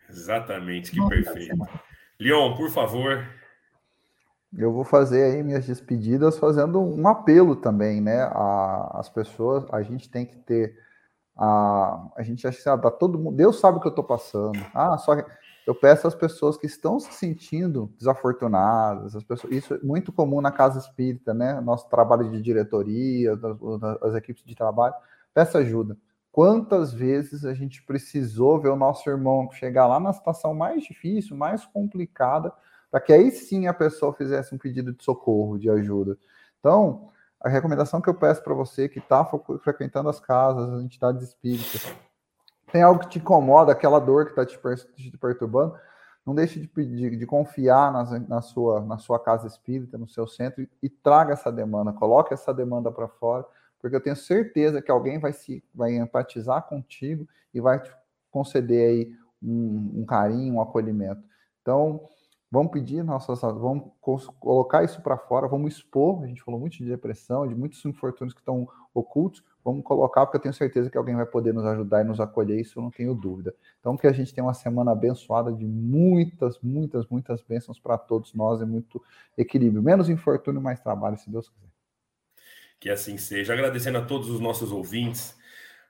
[0.08, 1.56] Exatamente, que Bom, perfeito.
[2.18, 3.28] Leon, por favor.
[4.56, 8.22] Eu vou fazer aí minhas despedidas fazendo um apelo também, né?
[8.22, 10.74] A, as pessoas, a gente tem que ter
[11.38, 14.58] a, a gente acha que ah, todo mundo, Deus sabe o que eu estou passando.
[14.74, 15.14] Ah, só
[15.68, 20.40] eu peço às pessoas que estão se sentindo desafortunadas, as pessoas, isso é muito comum
[20.40, 21.60] na casa espírita, né?
[21.60, 23.58] Nosso trabalho de diretoria, das,
[24.00, 24.94] das equipes de trabalho,
[25.34, 25.94] peça ajuda.
[26.32, 31.36] Quantas vezes a gente precisou ver o nosso irmão chegar lá na situação mais difícil,
[31.36, 32.50] mais complicada,
[32.90, 36.16] para que aí sim a pessoa fizesse um pedido de socorro, de ajuda.
[36.60, 39.22] Então, a recomendação que eu peço para você que está
[39.62, 41.94] frequentando as casas, as entidades espíritas,
[42.72, 44.58] tem algo que te incomoda, aquela dor que está te,
[44.94, 45.74] te, perturbando,
[46.24, 50.26] não deixe de, de, de confiar nas, na, sua, na sua casa espírita, no seu
[50.26, 53.44] centro, e, e traga essa demanda, coloque essa demanda para fora,
[53.80, 57.90] porque eu tenho certeza que alguém vai se vai empatizar contigo e vai te
[58.30, 59.12] conceder aí
[59.42, 61.22] um, um carinho, um acolhimento.
[61.62, 62.08] Então,
[62.50, 63.90] vamos pedir nossas, vamos
[64.40, 66.22] colocar isso para fora, vamos expor.
[66.24, 70.38] A gente falou muito de depressão, de muitos infortúnios que estão ocultos, vamos colocar, porque
[70.38, 72.90] eu tenho certeza que alguém vai poder nos ajudar e nos acolher, isso eu não
[72.90, 73.54] tenho dúvida.
[73.78, 78.32] Então, que a gente tenha uma semana abençoada de muitas, muitas, muitas bênçãos para todos
[78.34, 79.02] nós e muito
[79.36, 79.82] equilíbrio.
[79.82, 81.68] Menos infortúnio, mais trabalho, se Deus quiser.
[82.80, 83.52] Que assim seja.
[83.52, 85.36] Agradecendo a todos os nossos ouvintes,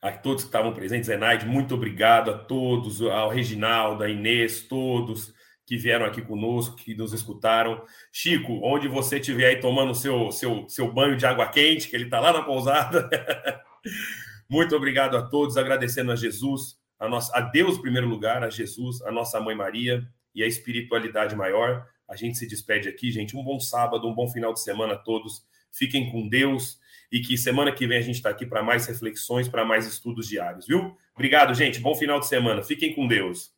[0.02, 1.06] a todos que estavam presentes.
[1.06, 5.38] Zenaide, muito obrigado a todos, ao Reginaldo, a Inês, todos
[5.68, 7.84] que vieram aqui conosco, que nos escutaram.
[8.10, 12.04] Chico, onde você estiver aí tomando seu, seu, seu banho de água quente, que ele
[12.04, 13.06] está lá na pousada.
[14.48, 18.48] Muito obrigado a todos, agradecendo a Jesus, a, nossa, a Deus em primeiro lugar, a
[18.48, 21.86] Jesus, a nossa mãe Maria e a espiritualidade maior.
[22.08, 23.36] A gente se despede aqui, gente.
[23.36, 25.44] Um bom sábado, um bom final de semana a todos.
[25.70, 26.78] Fiquem com Deus
[27.12, 30.26] e que semana que vem a gente está aqui para mais reflexões, para mais estudos
[30.26, 30.96] diários, viu?
[31.14, 31.78] Obrigado, gente.
[31.78, 32.62] Bom final de semana.
[32.62, 33.57] Fiquem com Deus.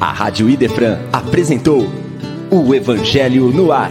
[0.00, 1.86] A Rádio Idefran apresentou
[2.50, 3.90] o Evangelho no Ar.